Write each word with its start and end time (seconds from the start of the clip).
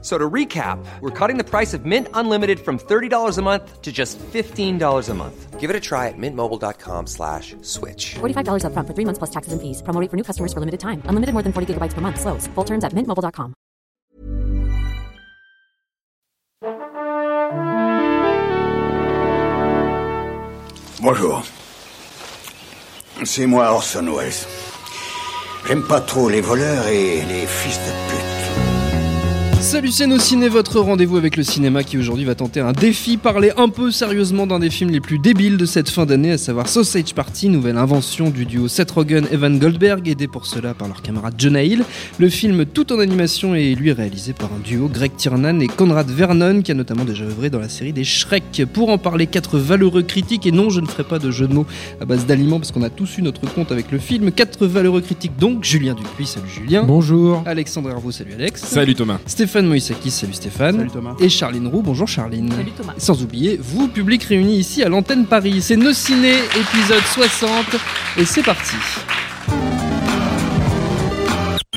So 0.00 0.16
to 0.16 0.30
recap, 0.30 0.78
we're 1.00 1.10
cutting 1.10 1.38
the 1.38 1.44
price 1.44 1.74
of 1.74 1.84
Mint 1.84 2.06
Unlimited 2.14 2.60
from 2.60 2.78
$30 2.78 3.36
a 3.36 3.42
month 3.42 3.82
to 3.82 3.90
just 3.90 4.16
$15 4.18 5.08
a 5.08 5.14
month. 5.14 5.58
Give 5.58 5.70
it 5.70 5.74
a 5.74 5.80
try 5.80 6.06
at 6.06 6.14
mintmobile.com 6.16 7.08
slash 7.08 7.56
switch. 7.62 8.14
$45 8.20 8.62
upfront 8.62 8.86
for 8.86 8.94
three 8.94 9.04
months 9.04 9.18
plus 9.18 9.30
taxes 9.30 9.52
and 9.52 9.60
fees. 9.60 9.82
Promo 9.82 10.00
rate 10.00 10.08
for 10.08 10.16
new 10.16 10.22
customers 10.22 10.52
for 10.52 10.60
limited 10.60 10.78
time. 10.78 11.02
Unlimited 11.06 11.32
more 11.34 11.42
than 11.42 11.52
40 11.52 11.74
gigabytes 11.74 11.94
per 11.94 12.00
month. 12.00 12.20
Slows. 12.20 12.46
Full 12.54 12.64
terms 12.64 12.84
at 12.84 12.92
mintmobile.com. 12.92 13.54
Bonjour. 21.00 21.42
C'est 23.24 23.46
moi 23.46 23.72
Orson 23.72 24.06
Welles. 24.14 24.46
J'aime 25.66 25.82
pas 25.82 26.00
trop 26.00 26.28
les 26.28 26.40
voleurs 26.40 26.86
et 26.88 27.22
les 27.22 27.46
fils 27.46 27.78
de 27.78 28.10
pute. 28.10 28.27
Salut 29.68 29.90
c'est 29.90 30.06
nos 30.06 30.18
ciné, 30.18 30.48
votre 30.48 30.80
rendez-vous 30.80 31.18
avec 31.18 31.36
le 31.36 31.42
cinéma 31.42 31.84
qui 31.84 31.98
aujourd'hui 31.98 32.24
va 32.24 32.34
tenter 32.34 32.60
un 32.60 32.72
défi, 32.72 33.18
parler 33.18 33.52
un 33.58 33.68
peu 33.68 33.90
sérieusement 33.90 34.46
d'un 34.46 34.60
des 34.60 34.70
films 34.70 34.88
les 34.88 35.00
plus 35.02 35.18
débiles 35.18 35.58
de 35.58 35.66
cette 35.66 35.90
fin 35.90 36.06
d'année, 36.06 36.32
à 36.32 36.38
savoir 36.38 36.70
Sausage 36.70 37.12
Party, 37.14 37.50
nouvelle 37.50 37.76
invention 37.76 38.30
du 38.30 38.46
duo 38.46 38.66
Seth 38.66 38.92
Rogen 38.92 39.26
Evan 39.30 39.58
Goldberg, 39.58 40.08
aidé 40.08 40.26
pour 40.26 40.46
cela 40.46 40.72
par 40.72 40.88
leur 40.88 41.02
camarade 41.02 41.34
Jonah 41.36 41.64
Hill. 41.64 41.84
Le 42.18 42.30
film 42.30 42.64
tout 42.64 42.94
en 42.94 42.98
animation 42.98 43.54
est 43.54 43.74
lui 43.74 43.92
réalisé 43.92 44.32
par 44.32 44.48
un 44.54 44.58
duo 44.58 44.88
Greg 44.88 45.14
Tiernan 45.18 45.60
et 45.60 45.66
Conrad 45.66 46.08
Vernon, 46.10 46.62
qui 46.62 46.72
a 46.72 46.74
notamment 46.74 47.04
déjà 47.04 47.24
œuvré 47.24 47.50
dans 47.50 47.60
la 47.60 47.68
série 47.68 47.92
des 47.92 48.04
Shrek. 48.04 48.62
Pour 48.72 48.88
en 48.88 48.96
parler, 48.96 49.26
quatre 49.26 49.58
valeureux 49.58 50.02
critiques, 50.02 50.46
et 50.46 50.52
non 50.52 50.70
je 50.70 50.80
ne 50.80 50.86
ferai 50.86 51.04
pas 51.04 51.18
de 51.18 51.30
jeu 51.30 51.46
de 51.46 51.52
mots 51.52 51.66
à 52.00 52.06
base 52.06 52.24
d'aliments 52.24 52.58
parce 52.58 52.72
qu'on 52.72 52.84
a 52.84 52.90
tous 52.90 53.18
eu 53.18 53.22
notre 53.22 53.42
compte 53.52 53.70
avec 53.70 53.92
le 53.92 53.98
film. 53.98 54.32
Quatre 54.32 54.66
valeureux 54.66 55.02
critiques 55.02 55.36
donc, 55.38 55.62
Julien 55.62 55.92
Dupuis, 55.92 56.24
salut 56.24 56.48
Julien. 56.48 56.84
Bonjour. 56.84 57.42
Alexandre 57.44 57.90
Hervaux, 57.90 58.12
salut 58.12 58.32
Alex. 58.32 58.64
Salut 58.64 58.94
Thomas. 58.94 59.18
Stéphane 59.26 59.57
Moïsakis, 59.66 60.10
salut 60.10 60.34
Stéphane. 60.34 60.76
Salut 60.76 60.90
Thomas. 60.90 61.14
Et 61.20 61.28
Charline 61.28 61.66
Roux, 61.66 61.82
bonjour 61.82 62.06
Charline. 62.06 62.50
Salut 62.52 62.72
Thomas. 62.76 62.94
Sans 62.98 63.22
oublier, 63.22 63.58
vous, 63.60 63.88
public 63.88 64.22
réuni 64.24 64.56
ici 64.56 64.82
à 64.82 64.88
l'antenne 64.88 65.26
Paris. 65.26 65.60
C'est 65.60 65.76
Nos 65.76 65.92
Ciné, 65.92 66.34
épisode 66.56 67.02
60, 67.02 67.76
et 68.18 68.24
c'est 68.24 68.42
parti. 68.42 68.76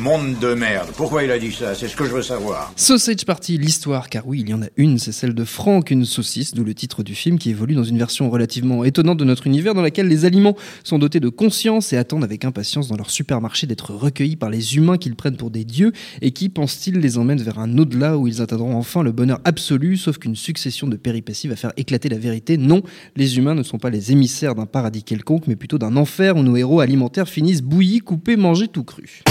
Monde 0.02 0.39
de 0.39 0.55
merde. 0.55 0.89
Pourquoi 0.97 1.23
il 1.23 1.30
a 1.30 1.38
dit 1.38 1.52
ça? 1.52 1.75
C'est 1.75 1.88
ce 1.88 1.95
que 1.95 2.05
je 2.05 2.09
veux 2.09 2.23
savoir. 2.23 2.73
Sausage 2.75 3.23
Party, 3.23 3.59
l'histoire, 3.59 4.09
car 4.09 4.27
oui, 4.27 4.39
il 4.39 4.49
y 4.49 4.53
en 4.55 4.63
a 4.63 4.67
une, 4.75 4.97
c'est 4.97 5.11
celle 5.11 5.35
de 5.35 5.43
Franck, 5.43 5.91
une 5.91 6.05
saucisse, 6.05 6.55
d'où 6.55 6.63
le 6.63 6.73
titre 6.73 7.03
du 7.03 7.13
film, 7.13 7.38
qui 7.38 7.52
évolue 7.52 7.75
dans 7.75 7.83
une 7.83 7.99
version 7.99 8.27
relativement 8.31 8.83
étonnante 8.83 9.19
de 9.19 9.25
notre 9.25 9.45
univers, 9.45 9.75
dans 9.75 9.83
laquelle 9.83 10.08
les 10.08 10.25
aliments 10.25 10.58
sont 10.83 10.97
dotés 10.97 11.19
de 11.19 11.30
conscience 11.30 11.93
et 11.93 11.97
attendent 11.97 12.23
avec 12.23 12.45
impatience 12.45 12.88
dans 12.88 12.97
leur 12.97 13.11
supermarché 13.11 13.67
d'être 13.67 13.93
recueillis 13.93 14.38
par 14.38 14.49
les 14.49 14.75
humains 14.75 14.97
qu'ils 14.97 15.16
prennent 15.16 15.38
pour 15.38 15.52
des 15.52 15.66
dieux, 15.66 15.91
et 16.23 16.31
qui, 16.31 16.49
pensent-ils, 16.49 16.97
les 16.97 17.19
emmènent 17.19 17.43
vers 17.43 17.59
un 17.59 17.77
au-delà 17.77 18.17
où 18.17 18.27
ils 18.27 18.41
atteindront 18.41 18.75
enfin 18.75 19.03
le 19.03 19.11
bonheur 19.11 19.39
absolu, 19.45 19.97
sauf 19.97 20.17
qu'une 20.17 20.36
succession 20.36 20.88
de 20.88 20.95
péripéties 20.95 21.47
va 21.47 21.55
faire 21.55 21.73
éclater 21.77 22.09
la 22.09 22.17
vérité. 22.17 22.58
Non, 22.58 22.81
les 23.15 23.38
humains 23.38 23.53
ne 23.53 23.61
sont 23.61 23.77
pas 23.77 23.91
les 23.91 24.11
émissaires 24.11 24.55
d'un 24.55 24.65
paradis 24.65 25.03
quelconque, 25.03 25.45
mais 25.45 25.55
plutôt 25.55 25.77
d'un 25.77 25.95
enfer 25.95 26.38
où 26.38 26.41
nos 26.41 26.55
héros 26.55 26.80
alimentaires 26.80 27.30
finissent 27.30 27.61
bouillis, 27.61 27.99
coupés, 27.99 28.36
mangés 28.36 28.67
tout 28.67 28.83
crus. 28.83 29.21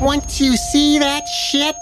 Once 0.00 0.40
you 0.40 0.56
see 0.56 0.98
that 0.98 1.28
shit, 1.28 1.76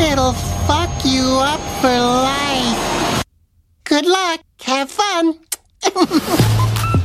it'll 0.00 0.32
fuck 0.66 1.04
you 1.04 1.22
up 1.38 1.60
for 1.82 1.88
life. 1.88 3.24
Good 3.84 4.06
luck, 4.06 4.40
have 4.62 4.90
fun. 4.90 5.38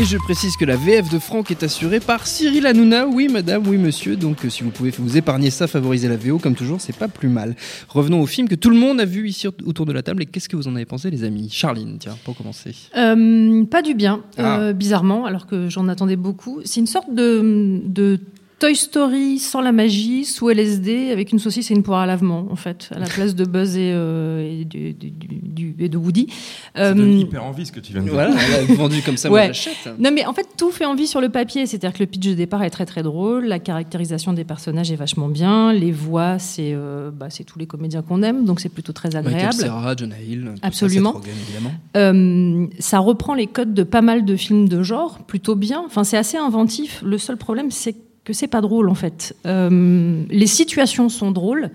Et 0.00 0.04
je 0.04 0.16
précise 0.16 0.56
que 0.56 0.64
la 0.64 0.76
VF 0.76 1.10
de 1.10 1.18
Franck 1.18 1.50
est 1.50 1.64
assurée 1.64 1.98
par 1.98 2.24
Cyril 2.28 2.66
Hanouna. 2.66 3.08
Oui, 3.08 3.26
madame, 3.28 3.66
oui, 3.66 3.78
monsieur. 3.78 4.14
Donc, 4.14 4.44
euh, 4.44 4.48
si 4.48 4.62
vous 4.62 4.70
pouvez 4.70 4.90
vous 4.96 5.16
épargner 5.16 5.50
ça, 5.50 5.66
favoriser 5.66 6.06
la 6.08 6.16
VO, 6.16 6.38
comme 6.38 6.54
toujours, 6.54 6.80
c'est 6.80 6.94
pas 6.96 7.08
plus 7.08 7.28
mal. 7.28 7.56
Revenons 7.88 8.20
au 8.22 8.26
film 8.26 8.48
que 8.48 8.54
tout 8.54 8.70
le 8.70 8.76
monde 8.76 9.00
a 9.00 9.04
vu 9.04 9.28
ici 9.28 9.48
autour 9.48 9.86
de 9.86 9.92
la 9.92 10.02
table. 10.04 10.22
Et 10.22 10.26
qu'est-ce 10.26 10.48
que 10.48 10.54
vous 10.54 10.68
en 10.68 10.76
avez 10.76 10.84
pensé, 10.84 11.10
les 11.10 11.24
amis? 11.24 11.48
Charline, 11.50 11.96
tiens, 11.98 12.16
pour 12.24 12.36
commencer. 12.36 12.76
Euh, 12.96 13.64
pas 13.64 13.82
du 13.82 13.94
bien, 13.94 14.22
Ah. 14.36 14.60
euh, 14.60 14.72
bizarrement, 14.72 15.24
alors 15.26 15.48
que 15.48 15.68
j'en 15.68 15.88
attendais 15.88 16.16
beaucoup. 16.16 16.60
C'est 16.64 16.78
une 16.78 16.86
sorte 16.86 17.12
de, 17.12 17.80
de 17.84 18.20
Toy 18.58 18.74
Story 18.74 19.38
sans 19.38 19.60
la 19.60 19.70
magie, 19.70 20.24
sous 20.24 20.50
LSD, 20.50 21.10
avec 21.12 21.30
une 21.30 21.38
saucisse 21.38 21.70
et 21.70 21.74
une 21.74 21.84
poire 21.84 22.00
à 22.00 22.06
lavement, 22.06 22.48
en 22.50 22.56
fait, 22.56 22.88
à 22.92 22.98
la 22.98 23.06
place 23.06 23.36
de 23.36 23.44
Buzz 23.44 23.76
et, 23.76 23.92
euh, 23.94 24.60
et, 24.60 24.64
du- 24.64 24.92
du- 24.94 25.10
du- 25.12 25.76
et 25.78 25.88
de 25.88 25.96
Woody. 25.96 26.26
Ça 26.74 26.82
Euh, 26.86 26.94
donne 26.94 27.20
hyper 27.20 27.44
envie 27.44 27.66
ce 27.66 27.70
que 27.72 27.78
tu 27.78 27.92
viens 27.92 28.00
de 28.02 28.06
dire. 28.06 28.14
Voilà, 28.14 28.34
elle 28.34 28.70
a 28.70 28.74
vendu 28.74 29.00
comme 29.02 29.16
ça, 29.16 29.28
moi 29.28 29.38
Ouais. 29.38 29.46
j'achète. 29.48 29.88
non 30.00 30.10
mais 30.12 30.26
en 30.26 30.32
fait 30.32 30.46
tout 30.56 30.70
fait 30.72 30.84
envie 30.86 31.06
sur 31.06 31.20
le 31.20 31.28
papier, 31.28 31.66
c'est-à-dire 31.66 31.92
que 31.92 32.00
le 32.02 32.06
pitch 32.06 32.26
de 32.26 32.34
départ 32.34 32.64
est 32.64 32.70
très 32.70 32.84
très 32.86 33.04
drôle, 33.04 33.44
la 33.44 33.60
caractérisation 33.60 34.32
des 34.32 34.42
personnages 34.44 34.90
est 34.90 34.96
vachement 34.96 35.28
bien, 35.28 35.72
les 35.72 35.92
voix 35.92 36.40
c'est 36.40 36.72
euh, 36.74 37.10
bah, 37.12 37.26
c'est 37.30 37.44
tous 37.44 37.60
les 37.60 37.66
comédiens 37.66 38.02
qu'on 38.02 38.22
aime, 38.24 38.44
donc 38.44 38.58
c'est 38.58 38.68
plutôt 38.70 38.92
très 38.92 39.08
Michael 39.10 39.26
agréable. 39.34 39.54
Cera, 39.54 39.94
Jonah 39.96 40.20
Hill, 40.20 40.50
ça, 40.56 40.66
Absolument. 40.66 41.20
Évidemment. 41.46 41.72
Euh, 41.96 42.66
ça 42.80 42.98
reprend 42.98 43.34
les 43.34 43.46
codes 43.46 43.72
de 43.72 43.84
pas 43.84 44.02
mal 44.02 44.24
de 44.24 44.34
films 44.34 44.68
de 44.68 44.82
genre, 44.82 45.18
plutôt 45.26 45.54
bien. 45.54 45.80
Enfin, 45.86 46.02
c'est 46.02 46.16
assez 46.16 46.36
inventif. 46.36 47.00
Le 47.04 47.18
seul 47.18 47.36
problème, 47.36 47.70
c'est 47.70 47.92
que 47.92 47.98
c'est 48.30 48.46
pas 48.48 48.60
drôle 48.60 48.88
en 48.90 48.94
fait. 48.94 49.34
Euh, 49.46 50.22
les 50.30 50.46
situations 50.46 51.08
sont 51.08 51.30
drôles, 51.30 51.70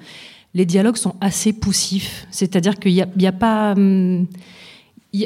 les 0.53 0.65
dialogues 0.65 0.97
sont 0.97 1.15
assez 1.19 1.51
poussifs. 1.53 2.27
C'est-à-dire 2.31 2.75
qu'il 2.75 2.93
n'y 2.93 3.27
a, 3.27 3.31
pas. 3.31 3.71
hum, 3.73 4.27
y 5.13 5.25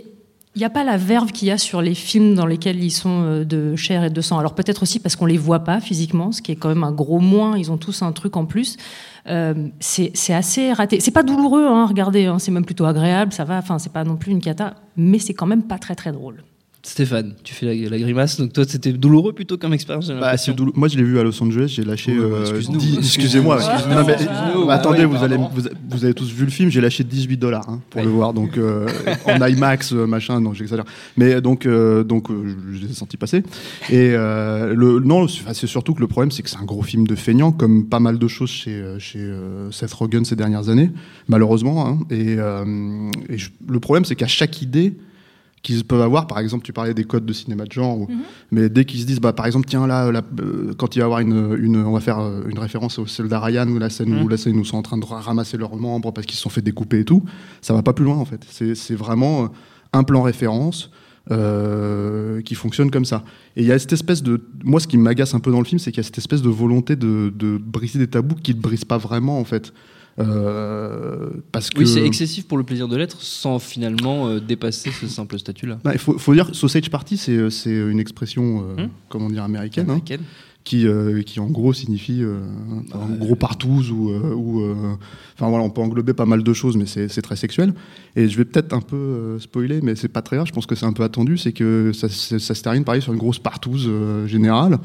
a- 0.64 0.70
pas 0.70 0.84
la 0.84 0.98
verve 0.98 1.32
qu'il 1.32 1.48
y 1.48 1.52
a 1.52 1.58
sur 1.58 1.82
les 1.82 1.94
films 1.94 2.34
dans 2.34 2.46
lesquels 2.46 2.84
ils 2.84 2.92
sont 2.92 3.22
euh, 3.24 3.44
de 3.46 3.76
chair 3.76 4.04
et 4.06 4.10
de 4.10 4.22
sang. 4.22 4.40
Alors 4.40 4.56
peut-être 4.56 4.84
aussi 4.84 5.00
parce 5.00 5.16
qu'on 5.16 5.26
les 5.26 5.38
voit 5.38 5.60
pas 5.66 5.80
physiquement, 5.82 6.32
ce 6.32 6.42
qui 6.42 6.52
est 6.54 6.56
quand 6.56 6.70
même 6.70 6.84
un 6.84 6.92
gros 6.94 7.20
moins. 7.20 7.58
Ils 7.58 7.72
ont 7.72 7.78
tous 7.78 8.02
un 8.02 8.12
truc 8.12 8.36
en 8.38 8.46
plus. 8.46 8.78
Euh, 9.28 9.68
c'est 9.82 10.12
c'est 10.14 10.34
assez 10.34 10.72
raté. 10.74 11.00
C'est 11.02 11.12
pas 11.12 11.24
douloureux, 11.24 11.68
hein, 11.68 11.86
regardez. 11.86 12.26
hein, 12.26 12.40
c'est 12.40 12.52
même 12.52 12.66
plutôt 12.66 12.86
agréable. 12.86 13.34
Ça 13.34 13.44
va. 13.44 13.58
Enfin, 13.58 13.78
c'est 13.80 13.92
pas 13.92 14.04
non 14.06 14.16
plus 14.16 14.32
une 14.32 14.42
cata, 14.42 14.76
mais 14.96 15.20
c'est 15.20 15.34
quand 15.34 15.46
même 15.46 15.64
pas 15.64 15.78
très 15.78 15.96
très 15.96 16.12
drôle. 16.14 16.44
Stéphane, 16.84 17.34
tu 17.44 17.54
fais 17.54 17.66
la, 17.66 17.90
la 17.90 18.00
grimace, 18.00 18.40
donc 18.40 18.54
toi 18.54 18.64
c'était 18.66 18.94
douloureux 18.94 19.34
plutôt 19.34 19.58
comme 19.58 19.74
expérience, 19.74 20.10
Bah, 20.10 20.36
doulou- 20.36 20.72
Moi, 20.74 20.88
je 20.88 20.96
l'ai 20.96 21.04
vu 21.04 21.20
à 21.20 21.24
Los 21.24 21.44
Angeles, 21.44 21.74
j'ai 21.76 21.84
lâché. 21.84 22.14
Euh, 22.16 22.42
excuse-nous. 22.42 22.78
10 22.78 22.98
Excusez-moi. 23.00 23.60
Mais- 23.90 23.96
bah, 24.66 24.74
attendez, 24.76 25.00
Ah 25.02 25.08
oui, 25.08 25.18
vous, 25.18 25.24
allez, 25.24 25.36
vous, 25.36 25.50
vous 25.90 26.06
avez 26.06 26.14
tous 26.14 26.32
vu 26.32 26.46
le 26.46 26.50
film, 26.52 26.70
j'ai 26.70 26.80
lâché 26.80 27.04
18 27.04 27.36
dollars 27.36 27.68
hein, 27.68 27.82
pour 27.90 28.02
le 28.04 28.08
voir, 28.08 28.34
donc 28.34 28.58
euh, 28.58 28.88
en 29.26 29.36
IMAX, 29.48 29.92
euh, 29.92 30.08
machin, 30.08 30.40
non, 30.40 30.54
j'exagère. 30.54 30.86
Mais 31.18 31.42
donc, 31.42 31.66
euh, 31.66 32.06
donc 32.06 32.28
je, 32.30 32.86
les 32.86 32.92
ai 32.92 32.94
sentis 32.94 33.18
passer. 33.18 33.44
Et 33.90 34.12
le, 34.12 35.02
non, 35.04 35.28
c'est 35.28 35.68
surtout 35.68 35.94
que 35.94 36.00
le 36.00 36.08
problème, 36.08 36.32
c'est 36.32 36.42
que 36.42 36.50
c'est 36.50 36.58
un 36.58 36.64
gros 36.66 36.84
film 36.84 37.06
de 37.06 37.16
feignant, 37.16 37.52
comme 37.52 37.86
pas 37.88 38.00
mal 38.00 38.18
de 38.18 38.28
choses 38.30 38.50
chez, 38.52 38.82
chez 39.00 39.30
Seth 39.72 39.92
Rogen 39.92 40.24
ces 40.24 40.38
dernières 40.38 40.70
années, 40.70 40.92
malheureusement. 41.28 41.86
hein. 41.86 42.00
et 42.12 42.38
et 43.30 43.38
je- 43.38 43.50
le 43.68 43.80
problème, 43.82 44.06
c'est 44.06 44.16
qu'à 44.16 44.28
chaque 44.28 44.62
idée, 44.62 44.94
qu'ils 45.68 45.84
peuvent 45.84 46.02
avoir. 46.02 46.26
Par 46.28 46.40
exemple, 46.40 46.64
tu 46.64 46.74
parlais 46.74 46.94
des 46.94 47.04
codes 47.04 47.26
de 47.26 47.34
cinéma 47.34 47.66
de 47.66 47.72
genre, 47.72 48.00
ou- 48.00 48.08
mais 48.52 48.70
dès 48.70 48.86
qu'ils 48.86 49.02
se 49.02 49.06
disent, 49.06 49.20
bah, 49.20 49.34
par 49.34 49.46
exemple, 49.46 49.68
tiens 49.68 49.86
là, 49.86 50.12
là, 50.12 50.22
euh, 50.40 50.74
quand 50.78 50.96
il 50.96 51.00
va 51.00 51.04
y 51.04 51.06
avoir 51.06 51.20
une, 51.20 51.56
une, 51.62 51.78
on 51.78 51.92
va 51.92 52.00
faire 52.00 52.20
euh, 52.20 52.42
une 52.50 52.58
référence 52.60 52.98
au 53.00 53.06
soldat 53.06 53.40
Ryan 53.40 53.68
ou 53.68 53.78
la 53.78 53.90
scène 53.90 54.14
où 54.24 54.28
la 54.28 54.38
scène 54.38 54.56
où 54.58 54.62
ils 54.62 54.66
sont 54.66 54.78
en 54.78 54.82
train 54.82 54.98
de 54.98 55.06
ra- 55.06 55.20
ramasser 55.22 55.58
leurs 55.58 55.76
membres 55.76 56.12
parce 56.12 56.26
qu'ils 56.26 56.36
se 56.38 56.42
sont 56.42 56.50
fait 56.50 56.62
découper 56.62 57.00
et 57.02 57.06
tout, 57.06 57.24
ça 57.62 57.74
va 57.74 57.84
pas 57.84 57.94
plus 57.94 58.06
loin 58.06 58.16
en 58.18 58.26
fait. 58.26 58.46
C'est 58.50 58.96
vraiment 58.96 59.44
euh, 59.44 59.48
un 59.94 60.04
plan 60.04 60.22
référence. 60.24 60.90
euh, 61.48 62.42
qui 62.42 62.56
fonctionne 62.56 62.90
comme 62.92 63.06
ça. 63.06 63.24
Et 63.56 63.62
il 63.62 63.68
y 63.68 63.72
a 63.72 63.80
cette 63.80 63.94
espèce 63.94 64.24
de... 64.24 64.42
Moi, 64.64 64.80
ce 64.80 64.88
qui 64.88 64.98
m'agace 64.98 65.34
un 65.36 65.40
peu 65.40 65.52
dans 65.52 65.60
le 65.60 65.66
film, 65.66 65.80
c'est 65.80 65.92
qu'il 65.92 65.98
y 65.98 66.02
a 66.02 66.04
cette 66.04 66.18
espèce 66.18 66.42
de 66.42 66.50
volonté 66.50 66.96
de, 66.96 67.34
de 67.36 67.58
briser 67.58 68.00
des 68.00 68.08
tabous 68.08 68.36
qui 68.36 68.56
ne 68.56 68.62
brisent 68.62 68.86
pas 68.86 68.98
vraiment, 68.98 69.40
en 69.40 69.44
fait. 69.44 69.74
Euh, 70.20 71.30
parce 71.52 71.70
que... 71.70 71.80
Oui, 71.80 71.88
c'est 71.88 72.04
excessif 72.06 72.48
pour 72.48 72.58
le 72.58 72.64
plaisir 72.64 72.88
de 72.88 72.96
l'être 72.98 73.22
sans 73.22 73.60
finalement 73.60 74.28
euh, 74.28 74.40
dépasser 74.40 74.92
ce 74.92 75.08
simple 75.08 75.38
statut-là. 75.40 75.80
Bah, 75.84 75.92
Il 75.94 76.00
faut, 76.00 76.18
faut 76.18 76.34
dire 76.34 76.48
que 76.48 76.54
sausage 76.56 76.90
party, 76.90 77.18
c'est 77.18 77.36
euh, 77.38 77.50
c'est 77.50 77.74
une 77.76 78.00
expression, 78.00 78.64
euh, 78.78 78.84
Hmm. 78.86 78.90
comment 79.10 79.30
dire, 79.30 79.44
américaine, 79.44 79.86
hein, 79.90 79.94
Américaine. 79.94 80.22
qui, 80.64 80.86
euh, 80.88 81.22
qui 81.22 81.40
en 81.40 81.48
gros 81.48 81.72
signifie 81.74 82.22
euh, 82.24 82.40
en 82.94 83.08
gros 83.16 83.36
partouze 83.36 83.90
ou, 83.92 84.10
ou 84.12 84.64
enfin 85.36 85.50
voilà, 85.50 85.64
on 85.64 85.70
peut 85.70 85.82
englober 85.82 86.14
pas 86.14 86.26
mal 86.26 86.44
de 86.44 86.54
choses, 86.54 86.76
mais 86.78 86.86
c'est 86.86 87.08
c'est 87.08 87.22
très 87.22 87.36
sexuel. 87.36 87.74
Et 88.16 88.28
je 88.28 88.38
vais 88.38 88.46
peut-être 88.46 88.74
un 88.74 88.82
peu 88.82 88.96
euh, 88.98 89.40
spoiler, 89.40 89.82
mais 89.82 89.96
c'est 89.96 90.08
pas 90.10 90.22
très 90.22 90.36
grave. 90.36 90.48
Je 90.48 90.52
pense 90.54 90.66
que 90.66 90.76
c'est 90.76 90.86
un 90.86 90.94
peu 90.94 91.04
attendu, 91.04 91.38
c'est 91.38 91.54
que 91.54 91.92
ça, 91.94 92.10
c'est- 92.10 92.40
ça 92.40 92.54
se 92.56 92.62
termine 92.64 92.84
pareil 92.84 93.02
sur 93.02 93.14
une 93.14 93.20
grosse 93.20 93.40
partouze 93.40 93.86
euh, 93.88 94.26
générale. 94.28 94.78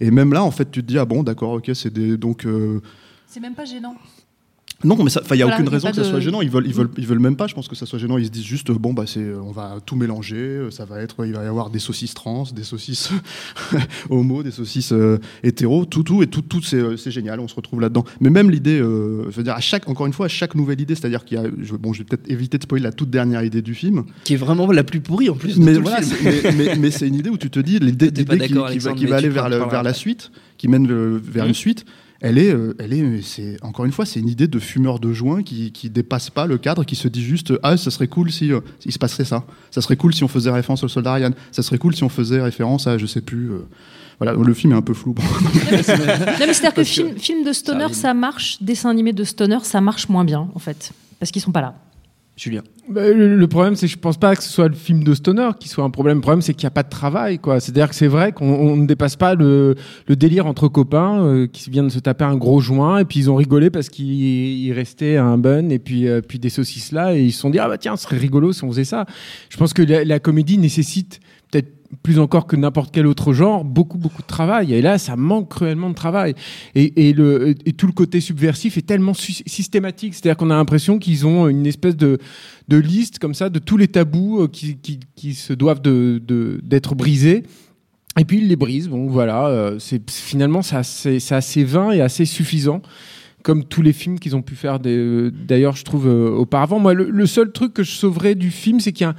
Et 0.00 0.10
même 0.10 0.32
là, 0.32 0.42
en 0.44 0.50
fait, 0.50 0.70
tu 0.70 0.82
te 0.82 0.86
dis 0.86 0.98
ah 0.98 1.04
bon, 1.04 1.22
d'accord, 1.22 1.52
ok, 1.52 1.70
c'est 1.74 1.92
des 1.92 2.16
donc. 2.16 2.44
euh, 2.46 2.80
C'est 3.26 3.40
même 3.40 3.54
pas 3.54 3.64
gênant. 3.66 3.94
Non, 4.84 4.94
mais 5.02 5.10
il 5.10 5.34
n'y 5.36 5.42
a 5.42 5.46
Voilà, 5.46 5.56
aucune 5.56 5.66
y 5.66 5.68
raison 5.70 5.88
que 5.88 5.96
ça 5.96 6.02
de- 6.02 6.06
soit 6.06 6.20
gênant. 6.20 6.40
Ils 6.40 6.50
veulent, 6.50 6.64
ils 6.64 6.72
veulent, 6.72 6.88
ils 6.98 7.06
veulent 7.06 7.18
même 7.18 7.34
pas. 7.34 7.48
Je 7.48 7.54
pense 7.56 7.66
que 7.66 7.74
ça 7.74 7.84
soit 7.84 7.98
gênant. 7.98 8.16
Ils 8.16 8.26
se 8.26 8.30
disent 8.30 8.44
juste, 8.44 8.70
bon 8.70 8.92
bah 8.92 9.04
c'est, 9.08 9.24
on 9.34 9.50
va 9.50 9.78
tout 9.84 9.96
mélanger. 9.96 10.36
euh, 10.36 10.70
Ça 10.70 10.84
va 10.84 11.00
être, 11.00 11.26
il 11.26 11.32
va 11.32 11.42
y 11.42 11.46
avoir 11.48 11.70
des 11.70 11.80
saucisses 11.80 12.14
trans, 12.14 12.44
des 12.54 12.62
saucisses 12.62 13.10
homo, 14.10 14.44
des 14.44 14.52
saucisses 14.52 14.92
euh, 14.92 15.18
hétéro, 15.42 15.84
tout, 15.84 16.04
tout 16.04 16.22
et 16.22 16.28
tout, 16.28 16.42
tout 16.42 16.62
c'est, 16.62 16.76
euh, 16.76 16.96
c'est 16.96 17.10
génial. 17.10 17.40
On 17.40 17.48
se 17.48 17.56
retrouve 17.56 17.80
là-dedans. 17.80 18.04
Mais 18.20 18.30
même 18.30 18.50
l'idée, 18.50 18.78
euh, 18.80 19.24
je 19.30 19.36
veux 19.36 19.42
dire, 19.42 19.54
à 19.54 19.60
chaque, 19.60 19.88
encore 19.88 20.06
une 20.06 20.12
fois, 20.12 20.26
à 20.26 20.28
chaque 20.28 20.54
nouvelle 20.54 20.80
idée, 20.80 20.94
c'est-à-dire 20.94 21.24
qu'il 21.24 21.38
y 21.38 21.40
a, 21.40 21.48
je, 21.60 21.74
bon, 21.74 21.92
je 21.92 21.98
vais 21.98 22.04
peut-être 22.04 22.30
éviter 22.30 22.58
de 22.58 22.62
spoiler 22.62 22.84
la 22.84 22.92
toute 22.92 23.10
dernière 23.10 23.42
idée 23.42 23.62
du 23.62 23.74
film. 23.74 24.04
Qui 24.22 24.34
est 24.34 24.36
vraiment 24.36 24.70
la 24.70 24.84
plus 24.84 25.00
pourrie 25.00 25.28
en 25.28 25.34
plus 25.34 25.58
de 25.58 25.64
Mais 25.64 25.74
voilà, 25.74 26.02
c'est- 26.02 26.22
mais, 26.22 26.52
mais- 26.54 26.76
mais 26.76 26.90
c'est 26.92 27.08
une 27.08 27.16
idée 27.16 27.30
où 27.30 27.36
tu 27.36 27.50
te 27.50 27.58
dis 27.58 27.80
l'idée, 27.80 28.12
qui, 28.12 28.24
qui 28.24 28.78
va, 28.78 28.92
qui 28.92 29.12
aller 29.12 29.28
vers, 29.28 29.82
la 29.82 29.92
suite, 29.94 30.30
qui 30.56 30.68
mène 30.68 30.86
vers 31.18 31.46
une 31.46 31.54
suite. 31.54 31.84
Elle 32.20 32.38
est, 32.38 32.52
euh, 32.52 32.74
elle 32.80 32.92
est, 32.92 33.22
c'est 33.22 33.62
encore 33.62 33.84
une 33.84 33.92
fois, 33.92 34.04
c'est 34.04 34.18
une 34.18 34.28
idée 34.28 34.48
de 34.48 34.58
fumeur 34.58 34.98
de 34.98 35.12
joint 35.12 35.42
qui, 35.44 35.70
qui 35.70 35.88
dépasse 35.88 36.30
pas 36.30 36.46
le 36.46 36.58
cadre, 36.58 36.82
qui 36.84 36.96
se 36.96 37.06
dit 37.06 37.22
juste 37.22 37.52
ah 37.62 37.76
ça 37.76 37.92
serait 37.92 38.08
cool 38.08 38.32
si 38.32 38.52
euh, 38.52 38.60
il 38.84 38.92
se 38.92 38.98
passerait 38.98 39.24
ça, 39.24 39.44
ça 39.70 39.80
serait 39.80 39.96
cool 39.96 40.12
si 40.12 40.24
on 40.24 40.28
faisait 40.28 40.50
référence 40.50 40.82
au 40.82 40.88
soldat 40.88 41.14
Ryan, 41.14 41.30
ça 41.52 41.62
serait 41.62 41.78
cool 41.78 41.94
si 41.94 42.02
on 42.02 42.08
faisait 42.08 42.40
référence 42.40 42.88
à 42.88 42.98
je 42.98 43.06
sais 43.06 43.20
plus. 43.20 43.52
euh, 43.52 43.68
voilà, 44.20 44.32
le 44.32 44.52
film 44.54 44.72
est 44.72 44.76
un 44.76 44.82
peu 44.82 44.94
flou. 44.94 45.12
bon. 45.14 45.22
Non, 45.22 45.50
mais 45.72 45.82
c'est-à-dire 46.52 46.74
que 46.74 46.82
film, 46.82 47.16
film 47.16 47.44
de 47.44 47.52
stoner, 47.52 47.84
arrive. 47.84 47.94
ça 47.94 48.14
marche, 48.14 48.58
dessin 48.60 48.90
animé 48.90 49.12
de 49.12 49.22
stoner, 49.22 49.58
ça 49.62 49.80
marche 49.80 50.08
moins 50.08 50.24
bien, 50.24 50.48
en 50.54 50.58
fait. 50.58 50.90
Parce 51.20 51.30
qu'ils 51.30 51.40
sont 51.40 51.52
pas 51.52 51.60
là. 51.60 51.74
Julien. 52.38 52.62
Bah, 52.88 53.10
le, 53.10 53.46
problème, 53.48 53.74
c'est 53.74 53.86
que 53.86 53.92
je 53.92 53.98
pense 53.98 54.16
pas 54.16 54.34
que 54.34 54.42
ce 54.42 54.48
soit 54.48 54.68
le 54.68 54.74
film 54.74 55.02
de 55.04 55.12
stoner 55.12 55.50
qui 55.58 55.68
soit 55.68 55.84
un 55.84 55.90
problème. 55.90 56.18
Le 56.18 56.20
problème, 56.22 56.40
c'est 56.40 56.54
qu'il 56.54 56.64
n'y 56.64 56.68
a 56.68 56.70
pas 56.70 56.84
de 56.84 56.88
travail, 56.88 57.38
quoi. 57.38 57.60
C'est-à-dire 57.60 57.88
que 57.88 57.94
c'est 57.94 58.06
vrai 58.06 58.32
qu'on 58.32 58.48
on 58.48 58.76
ne 58.76 58.86
dépasse 58.86 59.16
pas 59.16 59.34
le, 59.34 59.74
le 60.06 60.16
délire 60.16 60.46
entre 60.46 60.68
copains 60.68 61.22
euh, 61.22 61.46
qui 61.46 61.68
viennent 61.68 61.90
se 61.90 61.98
taper 61.98 62.24
un 62.24 62.36
gros 62.36 62.60
joint 62.60 62.98
et 62.98 63.04
puis 63.04 63.18
ils 63.18 63.30
ont 63.30 63.34
rigolé 63.34 63.70
parce 63.70 63.88
qu'il 63.90 64.06
il 64.06 64.72
restait 64.72 65.16
un 65.16 65.36
bun 65.36 65.68
et 65.68 65.78
puis, 65.78 66.08
euh, 66.08 66.20
puis 66.26 66.38
des 66.38 66.48
saucisses 66.48 66.92
là 66.92 67.14
et 67.14 67.24
ils 67.24 67.32
se 67.32 67.40
sont 67.40 67.50
dit 67.50 67.58
ah 67.58 67.68
bah 67.68 67.76
tiens, 67.76 67.96
ce 67.96 68.04
serait 68.04 68.16
rigolo 68.16 68.52
si 68.52 68.64
on 68.64 68.70
faisait 68.70 68.84
ça. 68.84 69.04
Je 69.50 69.56
pense 69.56 69.74
que 69.74 69.82
la, 69.82 70.04
la 70.04 70.20
comédie 70.20 70.56
nécessite 70.58 71.20
plus 72.02 72.18
encore 72.18 72.46
que 72.46 72.56
n'importe 72.56 72.92
quel 72.92 73.06
autre 73.06 73.32
genre, 73.32 73.64
beaucoup, 73.64 73.98
beaucoup 73.98 74.22
de 74.22 74.26
travail. 74.26 74.74
Et 74.74 74.82
là, 74.82 74.98
ça 74.98 75.16
manque 75.16 75.48
cruellement 75.50 75.88
de 75.90 75.94
travail. 75.94 76.34
Et, 76.74 77.14
tout 77.76 77.86
le 77.86 77.92
côté 77.92 78.20
subversif 78.20 78.76
est 78.76 78.82
tellement 78.82 79.14
sy- 79.14 79.42
systématique. 79.46 80.14
C'est-à-dire 80.14 80.36
qu'on 80.36 80.50
a 80.50 80.56
l'impression 80.56 80.98
qu'ils 80.98 81.26
ont 81.26 81.48
une 81.48 81.66
espèce 81.66 81.96
de, 81.96 82.18
liste 82.68 83.18
comme 83.18 83.34
ça 83.34 83.48
de 83.48 83.58
tous 83.58 83.76
les 83.76 83.88
tabous 83.88 84.42
euh, 84.42 84.48
qui, 84.48 85.34
se 85.34 85.52
doivent 85.52 85.80
d'être 85.82 86.94
brisés. 86.94 87.44
Et 88.18 88.24
puis 88.24 88.38
ils 88.38 88.48
les 88.48 88.56
brisent. 88.56 88.88
Bon, 88.88 89.06
voilà. 89.06 89.46
euh, 89.46 89.78
finalement 90.10 90.62
c'est 90.62 90.76
assez, 91.32 91.64
vain 91.64 91.92
et 91.92 92.00
assez 92.00 92.24
suffisant, 92.24 92.82
comme 93.42 93.64
tous 93.64 93.80
les 93.80 93.92
films 93.92 94.18
qu'ils 94.18 94.36
ont 94.36 94.42
pu 94.42 94.56
faire. 94.56 94.78
des- 94.78 95.30
D'ailleurs, 95.30 95.76
je 95.76 95.84
trouve 95.84 96.06
euh, 96.06 96.30
auparavant. 96.30 96.80
Moi, 96.80 96.92
le, 96.92 97.26
seul 97.26 97.52
truc 97.52 97.72
que 97.72 97.82
je 97.82 97.92
sauverais 97.92 98.34
du 98.34 98.50
film, 98.50 98.80
c'est 98.80 98.92
qu'il 98.92 99.10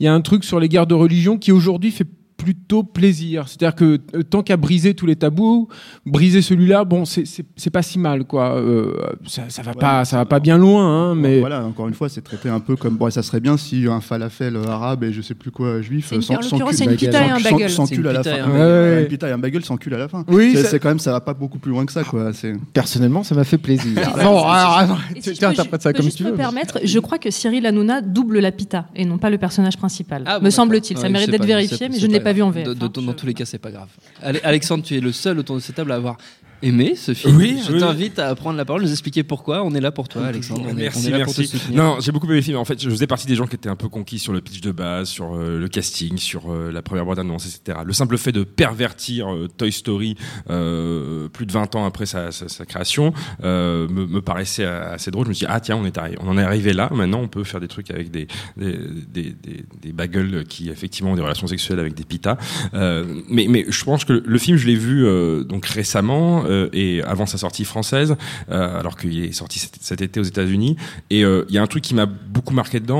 y 0.00 0.06
a 0.06 0.14
un 0.14 0.20
truc 0.22 0.42
sur 0.44 0.58
les 0.58 0.68
guerres 0.68 0.86
de 0.86 0.94
religion 0.94 1.38
qui 1.38 1.52
aujourd'hui 1.52 1.90
fait 1.92 2.06
plutôt 2.36 2.82
plaisir. 2.82 3.48
C'est-à-dire 3.48 3.74
que 3.74 3.98
euh, 4.14 4.22
tant 4.22 4.42
qu'à 4.42 4.56
briser 4.56 4.94
tous 4.94 5.06
les 5.06 5.16
tabous, 5.16 5.68
briser 6.04 6.42
celui-là, 6.42 6.84
bon, 6.84 7.04
c'est- 7.04 7.24
pas 7.70 7.82
si 7.82 7.98
mal, 7.98 8.24
quoi. 8.24 8.56
Euh, 8.56 8.92
ça, 9.26 9.42
ça 9.48 9.62
va 9.62 9.70
Ouais, 9.72 9.78
pas, 9.78 10.04
ça 10.04 10.18
va 10.18 10.24
pas 10.26 10.38
bien 10.40 10.58
loin, 10.58 10.84
hein, 11.10 11.14
mais 11.14 11.40
voilà, 11.40 11.64
encore 11.64 11.88
une 11.88 11.94
fois, 11.94 12.08
c'est 12.08 12.20
traité 12.22 12.48
un 12.48 12.60
peu 12.60 12.76
comme 12.76 12.96
bon, 12.96 13.10
ça 13.10 13.22
serait 13.22 13.40
bien 13.40 13.56
si 13.56 13.86
un 13.88 14.00
falafel 14.00 14.56
arabe 14.68 15.04
et 15.04 15.12
je 15.12 15.22
sais 15.22 15.34
plus 15.34 15.50
quoi 15.50 15.80
juif 15.82 16.12
une- 16.12 16.22
sans, 16.22 16.34
en 16.36 16.42
sans 16.42 16.50
l'occurrence, 16.56 16.70
cul, 16.72 16.76
c'est 16.76 16.84
une 16.84 16.96
pita 16.96 17.26
et 17.26 17.30
un 17.30 17.40
bagel. 17.40 17.70
sans 17.70 17.86
cul 17.86 17.96
une 18.00 18.06
à 18.06 18.12
la 18.12 18.18
pita 18.20 18.36
et 18.36 18.42
fin. 18.42 18.50
Ouais. 18.50 19.00
Une 19.02 19.08
pita 19.08 19.28
et 19.28 19.32
un 19.32 19.38
bagel 19.38 19.64
sans 19.64 19.76
cul 19.76 19.94
à 19.94 19.98
la 19.98 20.08
fin. 20.08 20.24
Oui, 20.28 20.52
c'est 20.54 20.64
ça- 20.64 20.78
quand 20.78 20.88
même 20.88 20.98
ça 20.98 21.12
va 21.12 21.20
pas 21.20 21.34
beaucoup 21.34 21.58
plus 21.58 21.70
loin 21.70 21.86
que 21.86 21.92
ça, 21.92 22.04
quoi. 22.04 22.32
C'est 22.32 22.52
personnellement, 22.72 23.22
ça 23.22 23.34
m'a 23.34 23.44
fait 23.44 23.58
plaisir. 23.58 23.92
Non, 24.22 24.44
alors, 24.44 24.98
Et 25.10 25.20
tu 25.20 25.22
si 25.22 25.28
je 25.30 25.34
tu 25.34 25.40
peux 25.40 25.46
interprètes 25.46 25.82
ça 25.82 25.92
peux 25.92 26.00
comme 26.02 26.10
tu 26.10 26.24
me 26.24 26.30
veux. 26.30 26.36
permettre, 26.36 26.80
je 26.84 26.98
crois 26.98 27.18
que 27.18 27.30
Cyril 27.30 27.64
Hanouna 27.66 28.00
double 28.02 28.38
la 28.40 28.52
pita 28.52 28.86
et 28.94 29.04
non 29.04 29.18
pas 29.18 29.30
le 29.30 29.38
personnage 29.38 29.76
principal. 29.76 30.22
Ah, 30.26 30.38
me 30.40 30.50
semble-t-il. 30.50 30.98
Ça 30.98 31.08
mérite 31.08 31.26
je 31.28 31.32
d'être 31.32 31.44
vérifié, 31.46 31.88
mais 31.88 31.98
je 31.98 32.06
ne 32.06 32.12
l'ai 32.12 32.20
pas 32.26 32.32
vu 32.32 32.42
en. 32.42 32.50
VF. 32.50 32.66
Hein. 32.68 32.74
dans 32.74 33.12
tous 33.14 33.26
les 33.26 33.34
cas, 33.34 33.44
c'est 33.44 33.58
pas 33.58 33.70
grave. 33.70 33.88
Ale- 34.22 34.40
Alexandre, 34.42 34.84
tu 34.84 34.96
es 34.96 35.00
le 35.00 35.12
seul 35.12 35.38
autour 35.38 35.56
de 35.56 35.60
cette 35.60 35.76
table 35.76 35.92
à 35.92 35.94
avoir 35.96 36.18
aimé 36.62 36.94
ce 36.96 37.14
film. 37.14 37.36
Oui, 37.36 37.58
je 37.66 37.72
oui. 37.72 37.80
t'invite 37.80 38.18
à 38.18 38.34
prendre 38.34 38.56
la 38.56 38.64
parole, 38.64 38.82
nous 38.82 38.90
expliquer 38.90 39.22
pourquoi. 39.22 39.62
On 39.64 39.74
est 39.74 39.80
là 39.80 39.92
pour 39.92 40.08
toi, 40.08 40.26
Alexandre. 40.26 40.62
On 40.66 40.70
est, 40.70 40.74
Merci, 40.74 41.08
on 41.10 41.14
est 41.14 41.18
là 41.18 41.24
pour 41.24 41.34
te 41.34 41.40
merci. 41.40 41.58
Non, 41.72 41.96
j'ai 42.00 42.12
beaucoup 42.12 42.26
aimé 42.26 42.36
le 42.36 42.42
film. 42.42 42.56
En 42.56 42.64
fait, 42.64 42.80
je 42.82 42.88
faisais 42.90 43.06
partie 43.06 43.26
des 43.26 43.34
gens 43.34 43.46
qui 43.46 43.56
étaient 43.56 43.68
un 43.68 43.76
peu 43.76 43.88
conquis 43.88 44.18
sur 44.18 44.32
le 44.32 44.40
pitch 44.40 44.60
de 44.60 44.72
base, 44.72 45.08
sur 45.08 45.34
euh, 45.36 45.58
le 45.58 45.68
casting, 45.68 46.16
sur 46.16 46.50
euh, 46.52 46.70
la 46.72 46.82
première 46.82 47.04
bande 47.04 47.18
annonce, 47.18 47.46
etc. 47.46 47.78
Le 47.84 47.92
simple 47.92 48.16
fait 48.18 48.32
de 48.32 48.42
pervertir 48.44 49.32
euh, 49.32 49.48
Toy 49.56 49.70
Story 49.72 50.16
euh, 50.50 51.28
plus 51.28 51.46
de 51.46 51.52
20 51.52 51.74
ans 51.74 51.84
après 51.84 52.06
sa, 52.06 52.32
sa- 52.32 52.48
sa 52.48 52.64
création 52.64 53.12
euh, 53.44 53.88
me, 53.88 54.06
me 54.06 54.20
paraissait 54.22 54.64
assez 54.64 55.10
drôle. 55.10 55.24
Je 55.26 55.28
me 55.30 55.34
suis 55.34 55.46
dit, 55.46 55.52
ah 55.52 55.60
tiens, 55.60 55.76
on, 55.76 55.84
est 55.84 55.96
arri- 55.96 56.16
on 56.20 56.28
en 56.28 56.38
est 56.38 56.42
arrivé 56.42 56.72
là. 56.72 56.88
Maintenant, 56.92 57.20
on 57.20 57.28
peut 57.28 57.44
faire 57.44 57.60
des 57.60 57.68
trucs 57.68 57.90
avec 57.90 58.10
des, 58.10 58.26
des, 58.56 58.72
des, 59.12 59.22
des, 59.42 59.64
des 59.82 59.92
bagels 59.92 60.44
qui, 60.48 60.68
effectivement, 60.70 61.12
ont 61.12 61.16
des 61.16 61.22
relations 61.22 61.46
sexuelles 61.46 61.80
avec 61.80 61.94
des 61.94 62.04
pitas. 62.04 62.36
Euh, 62.74 63.04
mais, 63.28 63.46
mais 63.48 63.64
je 63.68 63.84
pense 63.84 64.04
que 64.04 64.22
le 64.24 64.38
film, 64.38 64.56
je 64.56 64.66
l'ai 64.66 64.74
vu 64.76 65.04
euh, 65.06 65.44
donc 65.44 65.66
récemment 65.66 66.44
euh, 66.46 66.68
et 66.72 67.02
avant 67.02 67.26
sa 67.26 67.38
sortie 67.38 67.64
française, 67.64 68.16
euh, 68.50 68.78
alors 68.78 68.96
qu'il 68.96 69.24
est 69.24 69.32
sorti 69.32 69.58
cet, 69.58 70.00
été 70.00 70.20
aux 70.20 70.24
États-Unis. 70.24 70.76
Et 71.10 71.24
euh, 71.24 71.44
il 71.48 71.54
y 71.54 71.58
a 71.58 71.62
un 71.62 71.66
truc 71.66 71.82
qui 71.82 71.94
m'a 71.94 72.06
beaucoup 72.06 72.54
marqué 72.54 72.80
dedans. 72.80 72.96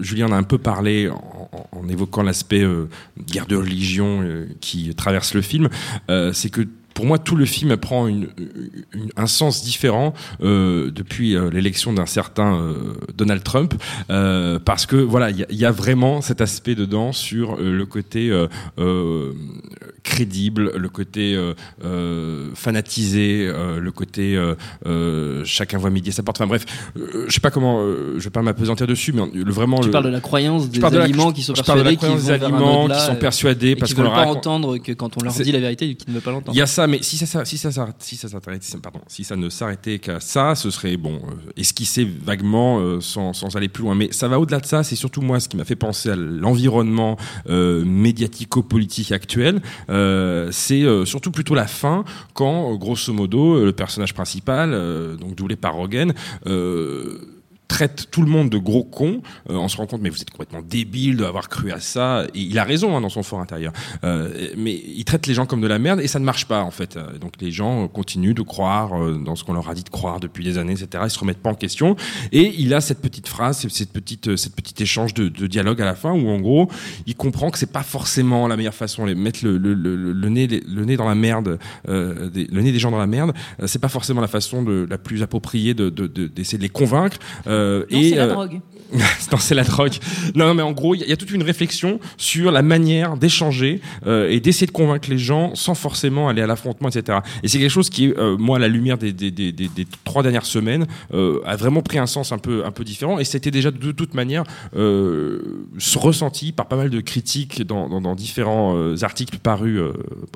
Julien 0.00 0.26
en 0.28 0.32
a 0.32 0.36
un 0.36 0.42
peu 0.42 0.58
parlé 0.58 1.08
en, 1.10 1.88
évoquant 1.88 2.22
l'aspect 2.22 2.64
guerre 3.26 3.46
de 3.46 3.56
religion 3.56 4.46
qui 4.60 4.94
traverse 4.94 5.34
le 5.34 5.42
film. 5.42 5.68
C'est 6.32 6.50
que 6.50 6.66
pour 6.98 7.06
moi, 7.06 7.18
tout 7.20 7.36
le 7.36 7.44
film 7.44 7.76
prend 7.76 8.08
une, 8.08 8.26
une- 8.92 9.10
un 9.16 9.28
sens 9.28 9.62
différent 9.62 10.14
euh, 10.42 10.90
depuis 10.90 11.36
euh, 11.36 11.48
l'élection 11.48 11.92
d'un 11.92 12.06
certain 12.06 12.56
euh, 12.56 12.74
Donald 13.16 13.44
Trump, 13.44 13.72
euh, 14.10 14.58
parce 14.58 14.84
que 14.84 14.96
voilà, 14.96 15.30
il 15.30 15.46
y, 15.48 15.54
y 15.58 15.64
a 15.64 15.70
vraiment 15.70 16.20
cet 16.22 16.40
aspect 16.40 16.74
dedans 16.74 17.12
sur 17.12 17.54
euh, 17.54 17.70
le 17.72 17.86
côté 17.86 18.32
crédible, 20.02 20.72
le 20.76 20.88
côté 20.88 21.38
fanatisé, 22.54 23.46
euh, 23.48 23.78
le 23.78 23.92
côté 23.92 24.36
chacun 25.44 25.78
voit 25.78 25.90
midi 25.90 26.08
à 26.10 26.12
sa 26.12 26.24
porte. 26.24 26.38
Enfin 26.40 26.48
bref, 26.48 26.64
euh, 26.96 27.26
je 27.28 27.32
sais 27.32 27.40
pas 27.40 27.50
comment, 27.52 27.80
euh, 27.80 28.14
je 28.18 28.24
vais 28.24 28.30
pas 28.30 28.42
m'apesantir 28.42 28.88
dessus, 28.88 29.12
mais 29.12 29.22
le, 29.32 29.52
vraiment 29.52 29.78
Tu 29.78 29.86
le, 29.86 29.92
parles 29.92 30.04
de 30.06 30.10
la 30.10 30.20
croyance 30.20 30.68
des 30.68 30.80
de 30.80 30.82
la- 30.96 31.04
aliments 31.04 31.30
qui 31.30 31.42
sont 31.42 31.52
persuadés 31.52 31.94
vont 31.96 32.16
des 32.16 32.30
aliments 32.30 32.88
qui 32.88 33.00
sont 33.00 33.14
persuadés 33.16 33.76
parce 33.76 33.92
qui 33.92 33.96
qu'on 33.96 34.02
leur 34.02 34.14
pas 34.14 34.26
entendre 34.26 34.78
que 34.78 34.90
quand 34.92 35.16
on 35.16 35.24
leur 35.24 35.32
dit 35.32 35.52
la 35.52 35.60
vérité, 35.60 35.94
qu'ils 35.94 36.08
ne 36.08 36.14
veulent 36.14 36.22
pas 36.22 36.30
l'entendre. 36.32 36.56
Il 36.56 36.58
y 36.58 36.62
a 36.62 36.66
ça, 36.66 36.86
mais 36.88 37.02
si 37.02 37.16
ça, 37.16 37.44
si 37.44 37.58
ça, 37.58 37.70
si 37.98 38.16
ça, 38.16 38.28
pardon, 38.80 39.00
si 39.06 39.24
ça 39.24 39.36
ne 39.36 39.48
s'arrêtait 39.48 39.98
qu'à 39.98 40.20
ça, 40.20 40.54
ce 40.54 40.70
serait 40.70 40.96
bon, 40.96 41.16
euh, 41.16 41.52
esquisser 41.56 42.04
vaguement 42.04 42.80
euh, 42.80 43.00
sans, 43.00 43.32
sans 43.32 43.56
aller 43.56 43.68
plus 43.68 43.84
loin. 43.84 43.94
Mais 43.94 44.10
ça 44.12 44.28
va 44.28 44.40
au-delà 44.40 44.60
de 44.60 44.66
ça. 44.66 44.82
C'est 44.82 44.96
surtout 44.96 45.20
moi 45.20 45.38
ce 45.40 45.48
qui 45.48 45.56
m'a 45.56 45.64
fait 45.64 45.76
penser 45.76 46.10
à 46.10 46.16
l'environnement 46.16 47.16
euh, 47.48 47.84
médiatico-politique 47.84 49.12
actuel. 49.12 49.60
C'est 49.88 50.84
surtout 51.04 51.30
plutôt 51.30 51.54
la 51.54 51.66
fin, 51.66 52.04
quand 52.34 52.74
grosso 52.76 53.12
modo 53.12 53.64
le 53.64 53.72
personnage 53.72 54.14
principal, 54.14 54.70
donc 55.18 55.34
doublé 55.34 55.56
par 55.56 55.74
Rogen. 55.74 56.14
Euh, 56.46 57.37
traite 57.68 58.08
tout 58.10 58.22
le 58.22 58.28
monde 58.28 58.48
de 58.50 58.58
gros 58.58 58.82
cons, 58.82 59.20
euh, 59.50 59.54
on 59.56 59.68
se 59.68 59.76
rend 59.76 59.86
compte 59.86 60.00
mais 60.00 60.08
vous 60.08 60.20
êtes 60.20 60.30
complètement 60.30 60.62
débile 60.62 61.18
d'avoir 61.18 61.48
cru 61.48 61.70
à 61.70 61.80
ça. 61.80 62.24
Et 62.34 62.40
il 62.40 62.58
a 62.58 62.64
raison 62.64 62.96
hein, 62.96 63.00
dans 63.02 63.08
son 63.10 63.22
fort 63.22 63.40
intérieur. 63.40 63.72
Euh, 64.04 64.48
mais 64.56 64.72
il 64.74 65.04
traite 65.04 65.26
les 65.26 65.34
gens 65.34 65.46
comme 65.46 65.60
de 65.60 65.66
la 65.66 65.78
merde 65.78 66.00
et 66.00 66.08
ça 66.08 66.18
ne 66.18 66.24
marche 66.24 66.46
pas 66.46 66.62
en 66.62 66.70
fait. 66.70 66.96
Euh, 66.96 67.18
Donc 67.18 67.34
les 67.40 67.50
gens 67.50 67.84
euh, 67.84 67.88
continuent 67.88 68.34
de 68.34 68.42
croire 68.42 68.94
euh, 69.00 69.18
dans 69.24 69.36
ce 69.36 69.44
qu'on 69.44 69.52
leur 69.52 69.68
a 69.68 69.74
dit 69.74 69.84
de 69.84 69.88
croire 69.90 70.18
depuis 70.18 70.44
des 70.44 70.56
années, 70.58 70.72
etc. 70.72 71.04
Ils 71.06 71.10
se 71.10 71.18
remettent 71.18 71.42
pas 71.42 71.50
en 71.50 71.54
question. 71.54 71.94
Et 72.32 72.54
il 72.58 72.72
a 72.74 72.80
cette 72.80 73.00
petite 73.00 73.28
phrase, 73.28 73.66
cette 73.68 73.92
petite, 73.92 74.36
cette 74.36 74.56
petite 74.56 74.80
échange 74.80 75.12
de, 75.14 75.28
de 75.28 75.46
dialogue 75.46 75.80
à 75.82 75.84
la 75.84 75.94
fin 75.94 76.12
où 76.12 76.28
en 76.28 76.40
gros 76.40 76.70
il 77.06 77.14
comprend 77.16 77.50
que 77.50 77.58
c'est 77.58 77.70
pas 77.72 77.82
forcément 77.82 78.48
la 78.48 78.56
meilleure 78.56 78.74
façon 78.74 79.06
de 79.06 79.14
mettre 79.14 79.40
le, 79.44 79.58
le, 79.58 79.74
le, 79.74 80.12
le 80.12 80.28
nez, 80.28 80.46
le 80.46 80.84
nez 80.84 80.96
dans 80.96 81.08
la 81.08 81.14
merde, 81.14 81.58
euh, 81.88 82.30
des, 82.30 82.46
le 82.46 82.62
nez 82.62 82.72
des 82.72 82.78
gens 82.78 82.90
dans 82.90 82.98
la 82.98 83.06
merde. 83.06 83.32
c'est 83.66 83.78
pas 83.80 83.88
forcément 83.88 84.20
la 84.22 84.28
façon 84.28 84.62
de, 84.62 84.86
la 84.88 84.96
plus 84.98 85.22
appropriée 85.22 85.74
de, 85.74 85.90
de, 85.90 86.06
de- 86.06 86.26
d'essayer 86.28 86.58
de 86.58 86.62
les 86.62 86.68
convaincre. 86.68 87.18
Non, 87.90 87.98
et 87.98 88.10
c'est 88.10 88.16
la 88.16 88.24
euh, 88.24 88.32
drogue. 88.32 88.60
non, 89.32 89.36
c'est 89.38 89.54
la 89.54 89.64
drogue. 89.64 89.92
Non, 90.34 90.54
mais 90.54 90.62
en 90.62 90.72
gros, 90.72 90.94
il 90.94 91.00
y, 91.00 91.02
a- 91.02 91.06
il 91.06 91.10
y 91.10 91.12
a 91.12 91.16
toute 91.16 91.30
une 91.30 91.42
réflexion 91.42 92.00
sur 92.16 92.50
la 92.50 92.62
manière 92.62 93.16
d'échanger 93.18 93.82
euh, 94.06 94.30
et 94.30 94.40
d'essayer 94.40 94.66
de 94.66 94.72
convaincre 94.72 95.10
les 95.10 95.18
gens 95.18 95.54
sans 95.54 95.74
forcément 95.74 96.28
aller 96.30 96.40
à 96.40 96.46
l'affrontement, 96.46 96.88
etc. 96.88 97.18
Et 97.42 97.48
c'est 97.48 97.58
quelque 97.58 97.70
chose 97.70 97.90
qui, 97.90 98.12
euh, 98.16 98.36
moi, 98.38 98.56
à 98.56 98.60
la 98.60 98.68
lumière 98.68 98.96
des, 98.96 99.12
des, 99.12 99.30
des, 99.30 99.52
des- 99.52 99.68
des 99.68 99.86
trois 100.04 100.22
dernières 100.22 100.46
semaines, 100.46 100.86
euh, 101.12 101.40
a 101.44 101.56
vraiment 101.56 101.82
pris 101.82 101.98
un 101.98 102.06
sens 102.06 102.32
un 102.32 102.38
peu, 102.38 102.64
un 102.64 102.70
peu 102.70 102.82
différent. 102.84 103.18
Et 103.18 103.24
c'était 103.24 103.50
déjà 103.50 103.70
de 103.70 103.92
toute 103.92 104.14
manière 104.14 104.44
euh, 104.76 105.66
ressenti 105.96 106.52
par 106.52 106.66
pas 106.66 106.76
mal 106.76 106.90
de 106.90 107.00
critiques 107.00 107.62
dans, 107.66 107.88
dans, 107.88 108.00
dans 108.00 108.14
différents 108.14 108.74
euh, 108.76 108.96
articles 109.02 109.38
parus 109.38 109.78
euh, 109.80 109.92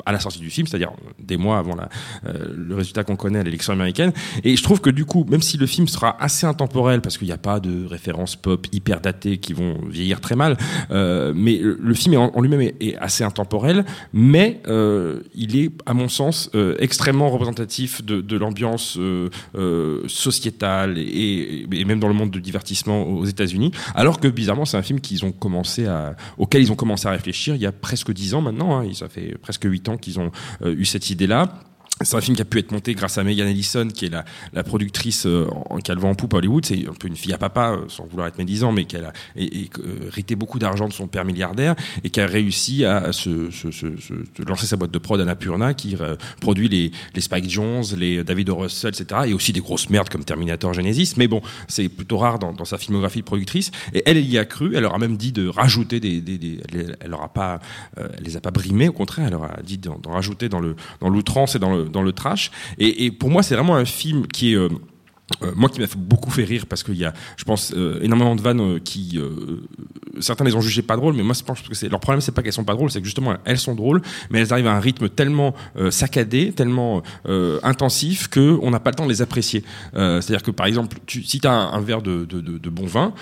à 0.06 0.12
la 0.12 0.20
sortie 0.20 0.40
du 0.40 0.50
film, 0.50 0.66
c'est-à-dire 0.66 0.92
des 1.18 1.36
mois 1.36 1.58
avant 1.58 1.74
la, 1.74 1.88
euh, 2.26 2.52
le 2.54 2.74
résultat 2.74 3.04
qu'on 3.04 3.16
connaît 3.16 3.38
à 3.38 3.42
l'élection 3.42 3.72
américaine. 3.72 4.12
Et 4.44 4.56
je 4.56 4.62
trouve 4.62 4.80
que 4.80 4.90
du 4.90 5.04
coup, 5.04 5.24
même 5.28 5.42
si 5.42 5.56
le 5.56 5.66
film 5.66 5.88
sera 5.88 6.22
assez 6.22 6.46
intemporel, 6.46 7.00
parce 7.00 7.11
parce 7.12 7.18
qu'il 7.18 7.28
n'y 7.28 7.32
a 7.32 7.38
pas 7.38 7.60
de 7.60 7.84
références 7.84 8.36
pop 8.36 8.66
hyper 8.72 9.02
datées 9.02 9.36
qui 9.36 9.52
vont 9.52 9.76
vieillir 9.86 10.22
très 10.22 10.34
mal. 10.34 10.56
Euh, 10.90 11.34
mais 11.36 11.60
le, 11.60 11.94
film 11.94 12.16
en, 12.16 12.40
lui-même 12.40 12.62
est, 12.62 12.96
assez 12.96 13.22
intemporel, 13.22 13.84
mais 14.14 14.60
euh, 14.66 15.20
il 15.34 15.56
est, 15.56 15.70
à 15.84 15.92
mon 15.92 16.08
sens, 16.08 16.48
euh, 16.54 16.74
extrêmement 16.78 17.28
représentatif 17.28 18.02
de, 18.02 18.36
l'ambiance 18.36 18.98
sociétale 20.06 20.96
et, 20.96 21.66
même 21.84 22.00
dans 22.00 22.08
le 22.08 22.14
monde 22.14 22.30
du 22.30 22.40
divertissement 22.40 23.02
aux 23.02 23.26
États-Unis. 23.26 23.72
Alors 23.94 24.20
que 24.20 24.28
bizarrement, 24.28 24.64
c'est 24.64 24.78
un 24.78 24.82
film 24.82 25.00
qu'ils 25.00 25.26
ont 25.26 25.32
commencé 25.32 25.86
à, 25.86 26.16
auquel 26.38 26.62
ils 26.62 26.72
ont 26.72 26.76
commencé 26.76 27.06
à 27.06 27.10
réfléchir 27.10 27.54
il 27.54 27.60
y 27.60 27.66
a 27.66 27.72
presque 27.72 28.10
dix 28.10 28.32
ans 28.34 28.40
maintenant. 28.40 28.80
Hein. 28.80 28.88
Ça 28.94 29.10
fait 29.10 29.36
presque 29.42 29.64
huit 29.64 29.86
ans 29.90 29.98
qu'ils 29.98 30.18
ont 30.18 30.30
eu 30.64 30.86
cette 30.86 31.10
idée-là. 31.10 31.52
C'est 32.00 32.16
un 32.16 32.20
film 32.20 32.34
qui 32.34 32.42
a 32.42 32.44
pu 32.44 32.58
être 32.58 32.72
monté 32.72 32.94
grâce 32.94 33.18
à 33.18 33.22
Megan 33.22 33.46
Ellison, 33.46 33.86
qui 33.86 34.06
est 34.06 34.08
la, 34.08 34.24
la 34.52 34.64
productrice 34.64 35.24
euh, 35.26 35.46
en 35.70 35.78
vent 36.00 36.10
en 36.10 36.14
poupe 36.16 36.34
à 36.34 36.38
Hollywood. 36.38 36.64
C'est 36.66 36.88
un 36.88 36.94
peu 36.94 37.06
une 37.06 37.14
fille 37.14 37.32
à 37.32 37.38
papa, 37.38 37.72
euh, 37.72 37.84
sans 37.88 38.06
vouloir 38.06 38.26
être 38.26 38.38
médisant, 38.38 38.72
mais 38.72 38.86
qui 38.86 38.96
a 38.96 39.12
euh, 39.36 40.06
hérité 40.08 40.34
beaucoup 40.34 40.58
d'argent 40.58 40.88
de 40.88 40.92
son 40.92 41.06
père 41.06 41.24
milliardaire 41.24 41.76
et 42.02 42.10
qui 42.10 42.20
a 42.20 42.26
réussi 42.26 42.84
à, 42.84 43.12
se, 43.12 43.50
se, 43.52 43.70
se, 43.70 43.86
se- 43.98 44.42
lancer 44.48 44.66
sa 44.66 44.76
boîte 44.76 44.90
de 44.90 44.98
prod 44.98 45.20
Annapurna, 45.20 45.74
qui 45.74 45.96
euh, 46.00 46.16
produit 46.40 46.68
les, 46.68 46.90
les 47.14 47.20
Spike 47.20 47.48
Jones, 47.48 47.84
les 47.96 48.24
David 48.24 48.50
O. 48.50 48.56
Russell, 48.56 48.90
etc. 48.98 49.20
Et 49.26 49.32
aussi 49.32 49.52
des 49.52 49.60
grosses 49.60 49.88
merdes 49.88 50.08
comme 50.08 50.24
Terminator 50.24 50.72
Genesis. 50.74 51.14
Mais 51.18 51.28
bon, 51.28 51.40
c'est 51.68 51.88
plutôt 51.88 52.18
rare 52.18 52.40
dans, 52.40 52.52
dans 52.52 52.64
sa 52.64 52.78
filmographie 52.78 53.20
de 53.20 53.24
productrice. 53.26 53.70
Et 53.94 54.02
elle, 54.06 54.16
elle 54.16 54.28
y 54.28 54.38
a 54.38 54.44
cru. 54.44 54.74
Elle 54.74 54.82
leur 54.82 54.94
a 54.94 54.98
même 54.98 55.16
dit 55.16 55.30
de 55.30 55.46
rajouter 55.46 56.00
des. 56.00 56.20
des, 56.20 56.38
des 56.38 56.58
elle, 56.72 56.96
elle 57.00 57.10
leur 57.10 57.22
a 57.22 57.28
pas, 57.32 57.60
euh, 57.98 58.08
elle 58.18 58.24
les 58.24 58.36
a 58.36 58.40
pas 58.40 58.50
brimés. 58.50 58.88
Au 58.88 58.92
contraire, 58.92 59.26
elle 59.26 59.32
leur 59.32 59.44
a 59.44 59.62
dit 59.62 59.78
d'en 59.78 60.00
rajouter 60.06 60.48
dans 60.48 60.60
le 60.60 60.74
dans 61.00 61.08
l'outrance 61.10 61.54
et 61.54 61.58
dans 61.60 61.72
le 61.72 61.81
dans 61.88 62.02
le 62.02 62.12
trash. 62.12 62.50
Et, 62.78 63.10
pour 63.10 63.30
moi, 63.30 63.42
c'est 63.42 63.54
vraiment 63.54 63.76
un 63.76 63.84
film 63.84 64.26
qui 64.26 64.54
est 64.54 64.58
euh, 65.42 65.52
moi 65.54 65.68
qui 65.68 65.80
m'a 65.80 65.86
beaucoup 65.96 66.30
fait 66.30 66.44
rire 66.44 66.66
parce 66.66 66.82
qu'il 66.82 66.96
y 66.96 67.04
a, 67.04 67.12
je 67.36 67.44
pense, 67.44 67.72
euh, 67.74 68.00
énormément 68.02 68.36
de 68.36 68.40
vannes 68.40 68.60
euh, 68.60 68.78
qui, 68.78 69.18
euh, 69.18 69.62
certains 70.20 70.44
les 70.44 70.54
ont 70.54 70.60
jugées 70.60 70.82
pas 70.82 70.96
drôles, 70.96 71.14
mais 71.14 71.22
moi 71.22 71.34
je 71.34 71.42
pense 71.42 71.62
que 71.62 71.74
c'est 71.74 71.88
leur 71.88 72.00
problème, 72.00 72.20
c'est 72.20 72.32
pas 72.32 72.42
qu'elles 72.42 72.52
sont 72.52 72.64
pas 72.64 72.74
drôles, 72.74 72.90
c'est 72.90 73.00
que 73.00 73.06
justement 73.06 73.34
elles 73.44 73.58
sont 73.58 73.74
drôles, 73.74 74.02
mais 74.30 74.40
elles 74.40 74.52
arrivent 74.52 74.66
à 74.66 74.74
un 74.74 74.80
rythme 74.80 75.08
tellement 75.08 75.54
euh, 75.76 75.90
saccadé, 75.90 76.52
tellement 76.52 77.02
euh, 77.26 77.60
intensif 77.62 78.28
que 78.28 78.58
on 78.62 78.70
n'a 78.70 78.80
pas 78.80 78.90
le 78.90 78.96
temps 78.96 79.04
de 79.04 79.10
les 79.10 79.22
apprécier. 79.22 79.64
C'est-à-dire 79.92 80.42
que 80.42 80.50
par 80.50 80.66
exemple, 80.66 80.98
tu, 81.06 81.22
si 81.22 81.40
tu 81.40 81.46
as 81.46 81.52
un, 81.52 81.72
un 81.72 81.80
verre 81.80 82.02
de, 82.02 82.24
de, 82.24 82.40
de, 82.40 82.70
bon 82.70 82.86
vin, 82.86 83.12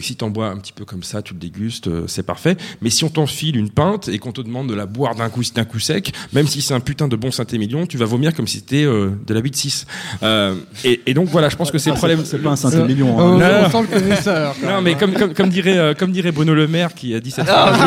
si 0.00 0.16
t'en 0.16 0.30
bois 0.30 0.48
un 0.48 0.56
petit 0.58 0.72
peu 0.72 0.84
comme 0.84 1.02
ça, 1.02 1.22
tu 1.22 1.34
le 1.34 1.40
dégustes, 1.40 2.06
c'est 2.06 2.24
parfait. 2.24 2.56
Mais 2.80 2.90
si 2.90 3.04
on 3.04 3.08
t'enfile 3.08 3.56
une 3.56 3.70
pinte 3.70 4.08
et 4.08 4.18
qu'on 4.18 4.32
te 4.32 4.40
demande 4.40 4.68
de 4.68 4.74
la 4.74 4.86
boire 4.86 5.14
d'un 5.14 5.28
coup, 5.28 5.42
d'un 5.54 5.64
coup 5.64 5.78
sec, 5.78 6.12
même 6.32 6.46
si 6.46 6.62
c'est 6.62 6.74
un 6.74 6.80
putain 6.80 7.08
de 7.08 7.16
bon 7.16 7.30
Saint-Émilion, 7.30 7.86
tu 7.86 7.98
vas 7.98 8.06
vomir 8.06 8.34
comme 8.34 8.46
si 8.46 8.58
c'était 8.58 8.84
de 8.84 9.34
la 9.34 9.40
8-6. 9.40 9.86
Euh, 10.22 10.54
et, 10.84 11.00
et 11.06 11.14
donc 11.14 11.28
voilà, 11.28 11.43
je 11.48 11.56
pense 11.56 11.70
que 11.70 11.78
c'est 11.78 11.90
le 11.90 11.96
problème. 11.96 12.20
c'est- 12.24 12.32
c'est 12.32 12.38
pas 12.42 12.50
un 12.50 12.56
Saint-Émilion, 12.56 13.08
hein. 13.18 13.22
Oh, 13.34 13.38
Non, 13.38 13.46
on 13.46 13.62
non. 13.62 13.70
sent 13.70 13.82
le 13.92 14.00
connaisseur. 14.00 14.54
Non, 14.64 14.82
mais 14.82 14.94
comme, 14.94 15.12
comme, 15.12 15.34
comme, 15.34 15.48
dirait, 15.48 15.76
euh, 15.78 15.94
comme 15.94 16.10
dirait 16.12 16.32
Bruno 16.32 16.54
Le 16.54 16.66
Maire 16.68 16.94
qui 16.94 17.14
a 17.14 17.20
dit 17.20 17.30
cette 17.30 17.46
Ah, 17.48 17.72
phrase. 17.72 17.80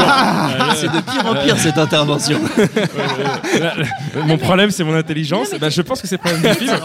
ah, 0.59 0.73
c'est 0.75 0.87
de 0.87 1.01
pire 1.01 1.25
en 1.25 1.35
pire, 1.35 1.57
cette 1.57 1.77
intervention. 1.77 2.39
Mon 4.25 4.37
problème, 4.37 4.71
c'est 4.71 4.83
mon 4.83 4.95
intelligence. 4.95 5.49
Bah, 5.59 5.69
je 5.69 5.81
pense 5.81 6.01
que 6.01 6.07
c'est 6.07 6.21
le 6.23 6.29
problème 6.29 6.41
du 6.53 6.59
film. 6.65 6.77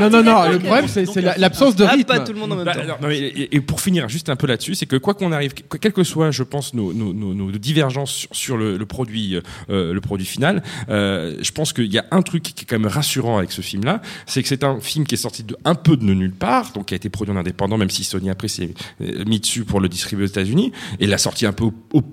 Non, 0.00 0.10
non, 0.10 0.22
non, 0.22 0.48
le 0.50 0.58
problème, 0.58 0.88
c'est 0.88 1.06
c'est 1.06 1.20
la- 1.20 1.36
l'absence 1.36 1.76
de 1.76 1.84
Ah, 1.84 1.92
rythme. 1.92 2.04
pas 2.14 2.20
tout 2.20 2.32
le 2.32 2.38
monde 2.38 2.52
en 2.52 2.56
même 2.56 2.64
Bah, 2.64 2.74
temps. 2.74 2.80
non, 2.86 2.94
non, 3.02 3.08
mais- 3.08 3.18
et, 3.18 3.56
et 3.56 3.60
pour 3.60 3.80
finir 3.80 4.08
juste 4.08 4.28
un 4.28 4.36
peu 4.36 4.46
là-dessus, 4.46 4.74
c'est 4.74 4.86
que 4.86 4.96
quoi 4.96 5.14
qu'on 5.14 5.32
arrive, 5.32 5.54
que- 5.54 5.76
quelles 5.76 5.92
que 5.92 6.04
soient, 6.04 6.30
je 6.30 6.42
pense, 6.42 6.74
nos, 6.74 6.92
nos, 6.92 7.12
nos, 7.12 7.34
nos 7.34 7.50
divergences 7.52 8.10
sur, 8.12 8.28
sur 8.32 8.56
le, 8.56 8.76
le 8.76 8.86
produit, 8.86 9.38
euh, 9.70 9.92
le 9.92 10.00
produit 10.00 10.26
final, 10.26 10.62
euh, 10.88 11.34
je 11.40 11.50
pense 11.52 11.72
qu'il 11.72 11.92
y 11.92 11.98
a 11.98 12.04
un 12.10 12.22
truc 12.22 12.42
qui 12.42 12.54
est 12.62 12.64
quand 12.68 12.78
même 12.78 12.90
rassurant 12.90 13.38
avec 13.38 13.52
ce 13.52 13.60
film-là, 13.60 14.00
c'est 14.26 14.42
que 14.42 14.48
c'est 14.48 14.64
un 14.64 14.80
film 14.80 15.06
qui 15.06 15.14
est 15.14 15.18
sorti 15.18 15.42
de 15.42 15.56
un 15.64 15.74
peu 15.74 15.96
de 16.06 16.14
nulle 16.14 16.32
part, 16.32 16.72
donc 16.72 16.86
qui 16.86 16.94
a 16.94 16.96
été 16.96 17.08
produit 17.08 17.32
en 17.34 17.36
indépendant, 17.38 17.76
même 17.78 17.90
si 17.90 18.04
Sony 18.04 18.30
après 18.30 18.48
s'est 18.48 18.74
euh, 19.00 19.24
mis 19.26 19.40
dessus 19.40 19.64
pour 19.64 19.80
le 19.80 19.88
distribuer 19.88 20.24
aux 20.24 20.28
États-Unis, 20.28 20.72
et 20.98 21.06
l'a 21.06 21.18
sorti 21.18 21.46
un 21.46 21.52
peu 21.52 21.66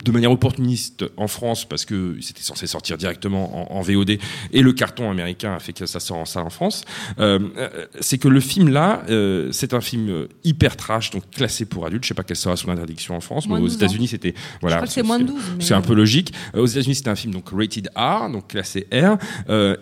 de 0.04 0.12
manière 0.12 0.32
opportuniste 0.32 1.06
en 1.18 1.28
France 1.28 1.66
parce 1.68 1.86
que 1.86 2.18
c'était 2.22 2.42
censé 2.42 2.68
sortir 2.68 2.98
directement 2.98 3.72
en, 3.74 3.78
en 3.78 3.82
VOD, 3.82 4.18
et 4.52 4.62
le 4.62 4.74
carton 4.74 5.10
américain 5.10 5.54
a 5.54 5.60
fait 5.60 5.74
que 5.74 5.86
ça 5.86 6.00
sort 6.00 6.18
en 6.18 6.26
salle 6.26 6.44
en 6.44 6.50
France. 6.50 6.84
Euh, 7.20 7.40
euh, 7.58 7.86
c'est 8.00 8.18
que 8.18 8.28
le 8.28 8.40
film 8.40 8.70
là, 8.70 9.04
euh, 9.10 9.50
c'est 9.52 9.74
un 9.74 9.82
film 9.82 10.28
hyper 10.44 10.76
trash, 10.78 11.12
donc 11.12 11.30
classé 11.32 11.66
pour 11.66 11.86
adultes. 11.86 12.04
Je 12.04 12.10
sais 12.10 12.14
pas 12.14 12.24
quelle 12.24 12.38
sera 12.38 12.56
son 12.56 12.70
interdiction 12.70 13.16
en 13.16 13.22
France, 13.22 13.48
Moins 13.48 13.58
mais 13.60 13.64
aux 13.66 13.68
de 13.68 13.74
12 13.74 13.84
États-Unis 13.84 14.08
c'était 14.10 14.34
voilà. 14.62 14.78
crois 14.78 14.88
que 14.88 14.94
c'est 14.94 15.04
moins 15.04 15.20
de 15.20 15.26
12, 15.26 15.36
mais- 15.58 15.64
C'est 15.64 15.74
un 15.74 15.82
peu 15.82 15.94
logique. 15.94 16.34
Euh, 16.56 16.62
aux 16.62 16.66
États-Unis 16.66 16.96
c'était 16.96 17.10
un 17.10 17.16
film 17.16 17.34
donc 17.34 17.50
rated 17.52 17.90
R, 17.96 18.30
donc 18.32 18.48
classé 18.50 18.88
R, 18.92 19.18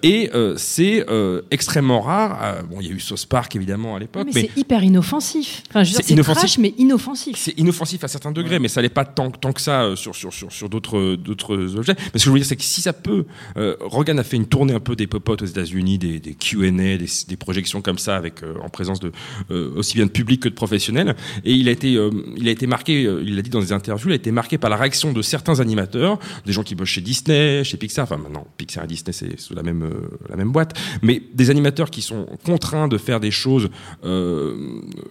et 0.03 0.29
c'est 0.57 1.05
extrêmement 1.51 2.01
rare. 2.01 2.63
Bon, 2.69 2.77
il 2.81 2.87
y 2.87 2.89
a 2.89 2.93
eu 2.93 2.99
South 2.99 3.25
Park 3.27 3.55
évidemment 3.55 3.94
à 3.95 3.99
l'époque, 3.99 4.27
mais, 4.33 4.41
c'est 4.41 4.57
hyper 4.57 4.83
inoffensif. 4.83 5.63
Enfin, 5.69 5.83
je 5.83 5.93
veux 5.93 6.01
dire, 6.01 6.25
C'est 6.25 6.33
trash, 6.33 6.57
mais 6.57 6.73
inoffensif. 6.77 7.35
c'est 7.37 7.57
inoffensif 7.57 8.03
à 8.03 8.07
certains 8.07 8.31
degrés, 8.31 8.59
mais 8.59 8.67
ça 8.67 8.81
n'est 8.81 8.89
pas 8.89 9.05
tant, 9.05 9.31
tant 9.31 9.53
que 9.53 9.61
ça 9.61 9.83
euh, 9.83 9.95
sur, 9.95 10.15
sur, 10.15 10.33
sur, 10.33 10.51
sur 10.51 10.69
d'autres, 10.69 11.15
d'autres 11.15 11.75
objets. 11.77 11.95
Mais 12.13 12.19
ce 12.19 12.25
que 12.25 12.29
je 12.29 12.31
veux 12.31 12.39
dire, 12.39 12.47
c'est 12.47 12.55
que 12.55 12.63
si 12.63 12.81
ça 12.81 12.93
peut, 12.93 13.25
euh, 13.57 13.75
Rogan 13.81 14.19
a 14.19 14.23
fait 14.23 14.37
une 14.37 14.47
tournée 14.47 14.73
un 14.73 14.79
peu 14.79 14.95
des 14.95 15.07
popotes 15.07 15.41
aux 15.41 15.45
États-Unis, 15.45 15.97
des, 15.97 16.19
des 16.19 16.33
Q&A, 16.33 16.71
des, 16.71 17.05
des 17.27 17.37
projections 17.37 17.81
comme 17.81 17.97
ça, 17.97 18.15
avec 18.15 18.43
euh, 18.43 18.55
en 18.63 18.69
présence 18.69 18.99
de 18.99 19.11
euh, 19.51 19.71
aussi 19.75 19.95
bien 19.95 20.05
de 20.05 20.11
public 20.11 20.41
que 20.41 20.49
de 20.49 20.53
professionnels. 20.53 21.15
Et 21.43 21.53
il 21.53 21.67
a 21.67 21.71
été, 21.71 21.95
euh, 21.95 22.09
il 22.37 22.47
a 22.47 22.51
été 22.51 22.67
marqué, 22.67 23.05
euh, 23.05 23.23
il 23.25 23.35
l'a 23.35 23.41
dit 23.41 23.49
dans 23.49 23.59
des 23.59 23.71
interviews, 23.71 24.09
il 24.09 24.13
a 24.13 24.15
été 24.15 24.31
marqué 24.31 24.57
par 24.57 24.69
la 24.69 24.75
réaction 24.77 25.13
de 25.13 25.21
certains 25.21 25.59
animateurs, 25.59 26.19
des 26.45 26.53
gens 26.53 26.63
qui 26.63 26.75
bossent 26.75 26.89
chez 26.89 27.01
Disney, 27.01 27.63
chez 27.63 27.77
Pixar. 27.77 28.03
Enfin, 28.03 28.17
maintenant, 28.17 28.47
Pixar 28.57 28.83
et 28.83 28.87
Disney, 28.87 29.13
c'est 29.13 29.39
sous 29.39 29.53
la 29.53 29.63
même, 29.63 29.83
euh, 29.83 30.09
la 30.29 30.35
même 30.35 30.51
boîte. 30.51 30.77
Mais 31.01 31.21
des 31.33 31.49
animateurs 31.49 31.89
qui 31.89 32.01
sont 32.01 32.25
contraints 32.43 32.87
de 32.87 32.97
faire 32.97 33.19
des 33.19 33.31
choses 33.31 33.65
euh, 33.65 33.69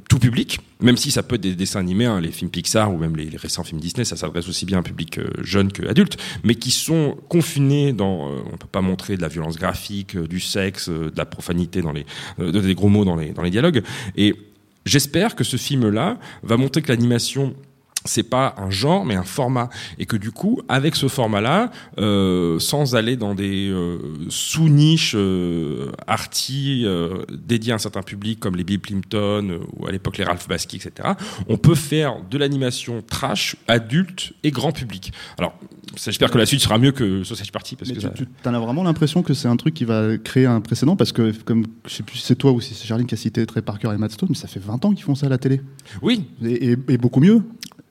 tout 0.08 0.18
public, 0.18 0.60
même 0.80 0.96
si 0.96 1.10
ça 1.10 1.22
peut 1.22 1.36
être 1.36 1.40
des 1.40 1.54
dessins 1.54 1.80
animés, 1.80 2.04
hein, 2.04 2.20
les 2.20 2.30
films 2.30 2.50
Pixar 2.50 2.92
ou 2.92 2.98
même 2.98 3.16
les, 3.16 3.28
récents 3.36 3.64
films 3.64 3.80
Disney, 3.80 4.04
ça 4.04 4.16
s'adresse 4.16 4.48
aussi 4.48 4.66
bien 4.66 4.78
à 4.78 4.80
un 4.80 4.82
public 4.82 5.18
euh, 5.18 5.28
jeune 5.42 5.72
que 5.72 5.86
adulte, 5.86 6.16
mais 6.44 6.54
qui 6.54 6.70
sont 6.70 7.16
confinés 7.28 7.92
dans, 7.92 8.28
euh, 8.30 8.40
on 8.52 8.56
peut 8.56 8.66
pas 8.70 8.80
montrer 8.80 9.16
de 9.16 9.22
la 9.22 9.28
violence 9.28 9.56
graphique, 9.56 10.16
euh, 10.16 10.26
du 10.26 10.40
sexe, 10.40 10.88
euh, 10.88 11.10
de 11.10 11.16
la 11.16 11.24
profanité 11.24 11.82
dans 11.82 11.92
les, 11.92 12.06
euh, 12.38 12.52
de- 12.52 12.60
des 12.60 12.74
gros 12.74 12.88
mots 12.88 13.04
dans 13.04 13.16
les, 13.16 13.30
dans 13.30 13.42
les 13.42 13.50
dialogues. 13.50 13.82
Et 14.16 14.34
j'espère 14.84 15.34
que 15.34 15.44
ce 15.44 15.56
film-là 15.56 16.18
va 16.42 16.56
montrer 16.56 16.82
que 16.82 16.92
l'animation 16.92 17.54
c'est 18.06 18.22
pas 18.22 18.54
un 18.58 18.70
genre 18.70 19.04
mais 19.06 19.14
un 19.14 19.22
format 19.24 19.70
et 19.98 20.04
que 20.06 20.16
du 20.16 20.30
coup 20.30 20.60
avec 20.68 20.94
ce 20.94 21.08
format 21.08 21.40
là 21.40 21.70
euh, 21.98 22.58
sans 22.58 22.94
aller 22.96 23.16
dans 23.16 23.34
des 23.34 23.68
euh, 23.70 23.98
sous 24.28 24.68
niches 24.68 25.14
euh, 25.16 25.90
arty 26.06 26.82
euh, 26.84 27.24
dédiées 27.32 27.72
à 27.72 27.76
un 27.76 27.78
certain 27.78 28.02
public 28.02 28.40
comme 28.40 28.56
les 28.56 28.64
Bill 28.64 28.78
Plimpton 28.80 29.48
euh, 29.50 29.58
ou 29.76 29.86
à 29.86 29.90
l'époque 29.92 30.18
les 30.18 30.24
Ralph 30.24 30.46
Bakshi 30.48 30.76
etc 30.76 30.90
on 31.48 31.56
peut 31.56 31.74
faire 31.74 32.16
de 32.30 32.36
l'animation 32.38 33.02
trash 33.02 33.56
adulte 33.68 34.32
et 34.42 34.50
grand 34.50 34.72
public 34.72 35.12
alors 35.38 35.54
j'espère 35.96 36.30
que 36.30 36.38
la 36.38 36.46
suite 36.46 36.60
sera 36.60 36.76
mieux 36.78 36.92
que 36.92 37.22
Sausage 37.24 37.52
Party 37.52 37.76
parce 37.76 37.88
Mais 37.90 37.96
que 37.96 38.00
tu, 38.00 38.06
ça- 38.06 38.12
tu 38.42 38.48
en 38.48 38.54
as 38.54 38.58
vraiment 38.58 38.82
l'impression 38.82 39.22
que 39.22 39.32
c'est 39.32 39.48
un 39.48 39.56
truc 39.56 39.72
qui 39.74 39.84
va 39.86 40.18
créer 40.18 40.46
un 40.46 40.60
précédent 40.60 40.96
parce 40.96 41.12
que, 41.12 41.32
comme 41.44 41.64
je 41.86 41.94
sais 41.94 42.02
plus 42.02 42.18
c'est 42.18 42.36
toi 42.36 42.52
ou 42.52 42.60
si 42.60 42.74
c'est 42.74 42.86
Charline 42.86 43.06
qui 43.06 43.14
a 43.14 43.18
cité 43.18 43.46
Trey 43.46 43.62
Parker 43.62 43.90
et 43.94 43.96
Matt 43.96 44.12
Stone, 44.12 44.28
mais 44.30 44.36
ça 44.36 44.48
fait 44.48 44.60
20 44.60 44.84
ans 44.84 44.92
qu'ils 44.92 45.04
font 45.04 45.14
ça 45.14 45.26
à 45.26 45.28
la 45.30 45.38
télé. 45.38 45.60
oui 46.02 46.24
Et, 46.44 46.72
et- 46.72 46.76
et 46.88 46.98
beaucoup 46.98 47.20
mieux. 47.20 47.42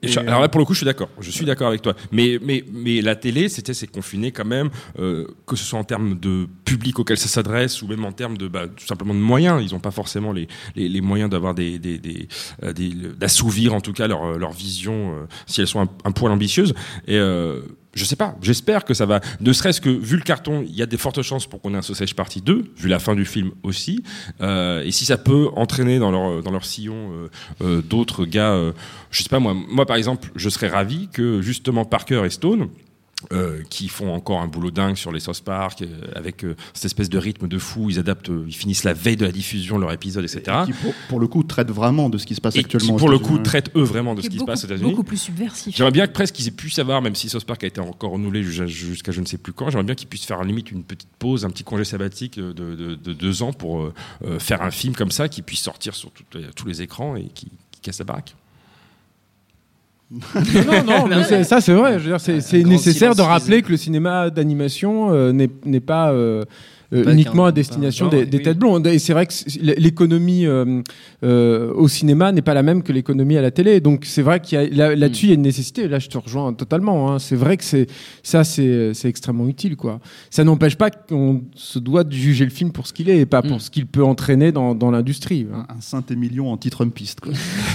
Et 0.04 0.08
je- 0.10 0.20
alors 0.20 0.42
là, 0.42 0.50
pour 0.50 0.60
le 0.60 0.66
coup, 0.66 0.74
je 0.74 0.80
suis 0.80 0.86
d'accord. 0.86 1.10
Je 1.20 1.32
suis 1.32 1.46
d'accord 1.46 1.68
avec 1.68 1.82
toi. 1.82 1.94
Mais, 2.12 2.38
mais, 2.42 2.64
mais 2.72 3.02
la 3.02 3.16
télé, 3.16 3.50
c'était 3.50 3.74
c'est 3.74 3.88
confiné 3.88 4.32
quand 4.32 4.46
même, 4.46 4.70
euh, 5.00 5.26
que 5.48 5.56
ce 5.56 5.64
soit 5.64 5.80
en 5.80 5.84
termes 5.84 6.20
de 6.20 6.48
public 6.66 7.00
auquel 7.00 7.18
ça 7.18 7.28
s'adresse 7.28 7.82
ou 7.82 7.88
même 7.88 8.04
en 8.06 8.12
termes 8.12 8.38
de 8.38 8.48
bah, 8.48 8.68
tout 8.68 8.86
simplement 8.86 9.14
de 9.14 9.20
moyens. 9.20 9.64
Ils 9.66 9.74
n'ont 9.74 9.80
pas 9.80 9.92
forcément 9.92 10.32
les, 10.32 10.48
les, 10.76 10.90
les 10.90 11.02
moyens 11.02 11.30
d'avoir 11.30 11.54
des, 11.56 11.80
des, 11.80 11.98
des, 11.98 12.28
euh, 12.64 12.74
des- 12.74 12.90
d'assouvir 13.18 13.74
en 13.74 13.82
tout 13.82 13.94
cas 13.94 14.08
leur, 14.08 14.38
leur 14.38 14.52
vision 14.52 15.16
euh, 15.16 15.26
si 15.48 15.62
elles 15.62 15.68
sont 15.68 15.82
un, 15.82 15.90
un 16.06 16.12
poil 16.12 16.32
ambitieuses. 16.32 16.74
Et 17.08 17.18
euh, 17.18 17.62
je 17.94 18.06
sais 18.06 18.16
pas. 18.16 18.36
J'espère 18.42 18.86
que 18.86 18.94
ça 18.94 19.06
va. 19.06 19.22
Ne 19.40 19.54
serait-ce 19.54 19.80
que 19.80 19.90
vu 19.90 20.18
le 20.18 20.24
carton, 20.24 20.64
il 20.68 20.76
y 20.76 20.82
a 20.82 20.86
des 20.86 20.98
fortes 20.98 21.22
chances 21.22 21.46
pour 21.46 21.62
qu'on 21.62 21.74
ait 21.74 21.78
un 21.78 21.82
Sausage 21.82 22.16
Party 22.16 22.42
2, 22.42 22.74
vu 22.76 22.90
la 22.90 23.00
fin 23.00 23.16
du 23.16 23.26
film 23.26 23.52
aussi. 23.64 24.04
Euh, 24.42 24.84
et 24.84 24.92
si 24.92 25.06
ça 25.06 25.18
peut 25.18 25.50
entraîner 25.56 26.00
dans 26.00 26.12
leur 26.12 26.42
dans 26.42 26.52
leur 26.52 26.66
sillon 26.66 27.12
euh, 27.12 27.30
euh, 27.62 27.82
d'autres 27.82 28.26
gars, 28.26 28.54
euh, 28.54 28.72
je 29.12 29.24
sais 29.24 29.30
pas 29.30 29.40
moi. 29.40 29.54
Moi 29.54 29.86
par 29.86 29.96
exemple, 29.96 30.30
je 30.36 30.50
serais 30.50 30.68
ravi 30.68 31.08
que 31.10 31.42
justement 31.42 31.86
Parker 31.86 32.24
et 32.26 32.30
Stone. 32.30 32.70
Euh, 33.32 33.62
qui 33.70 33.88
font 33.88 34.14
encore 34.14 34.42
un 34.42 34.48
boulot 34.48 34.72
dingue 34.72 34.96
sur 34.96 35.12
les 35.12 35.20
South 35.20 35.42
Park 35.42 35.82
euh, 35.82 35.88
avec 36.16 36.44
euh, 36.44 36.56
cette 36.74 36.86
espèce 36.86 37.10
de 37.10 37.18
rythme 37.18 37.48
de 37.48 37.58
fou 37.58 37.90
ils 37.90 38.00
adaptent 38.00 38.30
euh, 38.30 38.44
ils 38.48 38.54
finissent 38.56 38.84
la 38.84 38.94
veille 38.94 39.16
de 39.18 39.26
la 39.26 39.32
diffusion 39.32 39.78
leur 39.78 39.92
épisode 39.92 40.24
etc 40.26 40.58
Qui, 40.66 40.74
pour, 40.74 40.94
pour 41.10 41.20
le 41.20 41.28
coup, 41.28 41.44
traite 41.44 41.72
vraiment 41.72 42.10
de 42.10 42.18
ce 42.18 42.26
qui 42.26 42.36
se 42.36 42.42
passe 42.42 42.56
et 42.56 42.60
qui 42.60 42.66
actuellement. 42.66 42.96
aux 42.96 42.98
pour 42.98 43.10
le 43.10 43.20
coup 43.20 43.38
traitent 43.40 43.72
eux 43.76 43.84
vraiment 43.84 44.16
de 44.16 44.22
Qui 44.22 44.28
ce 44.28 44.32
qui 44.32 44.40
se 44.40 44.46
passe 44.46 44.64
aux 44.64 44.68
États-Unis 44.68 44.90
beaucoup 44.92 45.04
plus 45.04 45.18
subversif. 45.18 45.76
J'aimerais 45.76 45.92
bien 45.92 46.08
que 46.08 46.12
presque 46.14 46.36
qu'ils 46.36 46.48
aient 46.48 46.52
pu 46.52 46.70
savoir, 46.70 47.02
même 47.02 47.16
si 47.16 47.30
South 47.30 47.46
Park 47.46 47.64
a 47.64 47.68
été 47.68 47.80
encore 47.80 48.12
renouvelé 48.12 48.44
jusqu'à 48.44 49.12
je 49.12 49.22
ne 49.22 49.26
sais 49.26 49.38
plus 49.38 49.54
quand, 49.54 49.70
j'aimerais 49.70 49.86
bien 49.86 49.96
qu'ils 49.96 50.08
puissent 50.08 50.26
faire 50.26 50.44
limite 50.44 50.72
une 50.72 50.84
petite 50.84 51.10
pause, 51.20 51.46
un 51.46 51.50
petit 51.50 51.64
congé 51.64 51.84
sabbatique 51.86 52.38
de, 52.40 52.52
de- 52.52 52.96
de 52.96 53.14
deux 53.14 53.44
ans 53.44 53.54
pour 53.54 53.92
faire 54.40 54.62
un 54.62 54.72
film 54.72 54.96
comme 54.96 55.12
ça 55.12 55.30
qui 55.30 55.42
puisse 55.42 55.62
sortir 55.62 55.96
sur 55.96 56.12
les- 56.34 56.48
tous 56.56 56.68
les 56.68 56.82
écrans 56.82 57.16
et 57.16 57.26
qui, 57.34 57.48
qui 57.72 57.80
casse 57.82 58.00
la 58.00 58.06
baraque. 58.06 58.36
Non, 60.68 60.84
non, 60.86 61.08
mais 61.08 61.24
c'est- 61.24 61.44
ça 61.44 61.60
c'est 61.62 61.74
vrai. 61.74 61.94
Je 61.94 62.04
veux 62.04 62.10
dire, 62.12 62.20
c'est 62.20 62.40
c'est 62.42 62.62
grand 62.62 62.72
nécessaire 62.72 63.14
silence 63.14 63.18
de 63.18 63.22
rappeler 63.24 63.62
que 63.62 63.70
le 63.72 63.78
cinéma 63.78 64.30
d'animation 64.30 65.12
euh, 65.12 65.32
n'est 65.32 65.50
n'est 65.66 65.80
pas 65.80 66.12
euh, 66.12 66.44
Pas 66.46 66.50
uniquement 67.12 67.44
qu'un- 67.44 67.50
à 67.50 67.52
destination 67.52 68.08
des, 68.08 68.18
genre, 68.20 68.28
des 68.28 68.38
oui. 68.38 68.44
têtes 68.44 68.58
blondes. 68.60 68.88
Et 68.88 69.00
c'est 69.00 69.14
vrai 69.14 69.26
que 69.26 69.34
l'économie 69.80 70.46
euh, 70.46 70.82
euh, 71.24 71.72
au 71.74 71.88
cinéma 71.88 72.32
n'est 72.32 72.42
pas 72.42 72.54
la 72.54 72.64
même 72.64 72.84
que 72.84 72.92
l'économie 72.92 73.38
à 73.38 73.42
la 73.42 73.52
télé. 73.52 73.80
Donc 73.80 74.06
c'est 74.06 74.22
vrai 74.22 74.40
qu'il 74.40 74.60
y 74.60 74.62
a 74.62 74.68
là- 74.70 74.96
là-dessus 74.96 75.26
il 75.26 75.30
y 75.30 75.32
a 75.32 75.36
une 75.36 75.42
nécessité. 75.42 75.88
Là, 75.88 76.00
je 76.00 76.10
te 76.10 76.18
rejoins 76.18 76.54
totalement. 76.54 77.12
hein. 77.12 77.20
C'est 77.20 77.36
vrai 77.36 77.58
que 77.58 77.64
c'est 77.64 77.88
ça, 78.22 78.44
c'est 78.44 78.94
extrêmement 79.06 79.48
utile, 79.48 79.76
quoi. 79.76 80.00
Ça 80.30 80.44
n'empêche 80.44 80.76
pas 80.76 80.90
qu'on 80.92 81.44
se 81.56 81.80
doit 81.80 82.04
de 82.04 82.12
juger 82.14 82.44
le 82.46 82.52
film 82.52 82.72
pour 82.72 82.88
ce 82.88 82.94
qu'il 82.94 83.10
est 83.10 83.20
et 83.20 83.26
pas 83.26 83.42
pour 83.42 83.62
ce 83.62 83.70
qu'il 83.72 83.86
peut 83.88 84.04
entraîner 84.04 84.52
dans, 84.52 84.76
dans 84.76 84.92
l'industrie. 84.92 85.48
hein. 85.54 85.66
Un 85.70 85.82
Saint-Émilion 85.82 86.52
anti-Trumpiste. 86.52 87.20
quoi. 87.22 87.34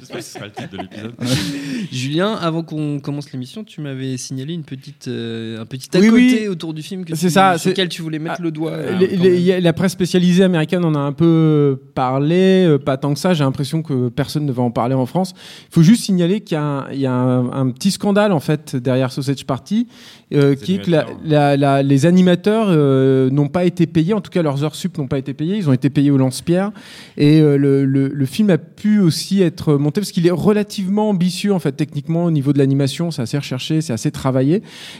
J'espère 0.00 0.18
que 0.18 0.22
ce 0.22 0.32
sera 0.34 0.46
le 0.46 0.52
titre 0.52 0.70
de 0.72 0.78
l'épisode. 0.78 1.14
Julien, 1.92 2.34
avant 2.34 2.62
qu'on 2.62 3.00
commence 3.00 3.32
l'émission, 3.32 3.64
tu 3.64 3.80
m'avais 3.80 4.16
signalé 4.16 4.54
une 4.54 4.64
petite, 4.64 5.08
euh, 5.08 5.60
un 5.60 5.66
petit 5.66 5.88
à 5.96 6.00
Oui, 6.00 6.08
côté 6.08 6.38
oui. 6.42 6.48
autour 6.48 6.74
du 6.74 6.82
film 6.82 7.04
C'est 7.14 7.28
tu- 7.28 7.32
ça, 7.54 7.58
sur 7.58 7.62
c'est- 7.64 7.70
lequel 7.70 7.88
tu 7.88 8.02
voulais 8.02 8.18
mettre 8.18 8.36
Ah, 8.38 8.42
le 8.42 8.50
doigt. 8.50 8.70
euh, 8.72 8.98
Les- 8.98 9.16
les- 9.16 9.52
a- 9.52 9.60
la 9.60 9.72
presse 9.72 9.92
spécialisée 9.92 10.44
américaine 10.44 10.84
en 10.84 10.94
a 10.94 10.98
un 10.98 11.12
peu 11.12 11.78
parlé, 11.94 12.64
euh, 12.66 12.78
pas 12.78 12.96
tant 12.96 13.12
que 13.14 13.18
ça. 13.20 13.34
J'ai 13.34 13.44
l'impression 13.44 13.82
que 13.82 14.08
personne 14.08 14.46
ne 14.46 14.52
va 14.52 14.62
en 14.62 14.70
parler 14.70 14.94
en 14.94 15.06
France. 15.06 15.32
Il 15.70 15.74
faut 15.74 15.82
juste 15.82 16.04
signaler 16.04 16.40
qu'il 16.40 16.56
y 16.56 16.58
a, 16.58 16.62
un, 16.64 16.90
il 16.92 17.00
y 17.00 17.06
a 17.06 17.12
un, 17.12 17.50
un 17.52 17.70
petit 17.70 17.90
scandale 17.90 18.32
en 18.32 18.40
fait 18.40 18.76
derrière 18.76 19.12
Sausage 19.12 19.44
Party, 19.46 19.86
euh, 20.32 20.54
qui 20.54 20.74
est 20.76 20.78
que 20.84 20.90
la- 20.90 21.06
la- 21.24 21.56
la- 21.56 21.82
les 21.82 22.06
animateurs 22.06 22.66
euh, 22.68 23.30
n'ont 23.30 23.48
pas 23.48 23.64
été 23.64 23.86
payés, 23.86 24.14
en 24.14 24.20
tout 24.20 24.30
cas 24.30 24.42
leurs 24.42 24.64
heures 24.64 24.74
sup 24.74 24.98
n'ont 24.98 25.06
pas 25.06 25.18
été 25.18 25.34
payées. 25.34 25.56
Ils 25.56 25.68
ont 25.68 25.72
été 25.72 25.90
payés 25.90 26.10
au 26.10 26.16
lance-pierre 26.16 26.72
et 27.16 27.40
euh, 27.40 27.56
le, 27.56 27.84
le- 27.84 28.08
le 28.08 28.26
film 28.26 28.50
a 28.50 28.58
pu 28.58 28.98
aussi 29.00 29.42
être 29.42 29.74
monté 29.74 30.00
parce 30.00 30.10
qu'il 30.12 30.26
est 30.26 30.30
relativement 30.30 31.08
ambitieux 31.10 31.52
en 31.52 31.58
fait 31.58 31.72
techniquement 31.72 32.24
au 32.24 32.30
niveau 32.30 32.52
de 32.52 32.58
l'animation. 32.58 33.10
C'est 33.10 33.22
assez 33.22 33.38
recherché, 33.38 33.80
c'est 33.80 33.92
assez 33.92 34.10
travaillé. 34.10 34.56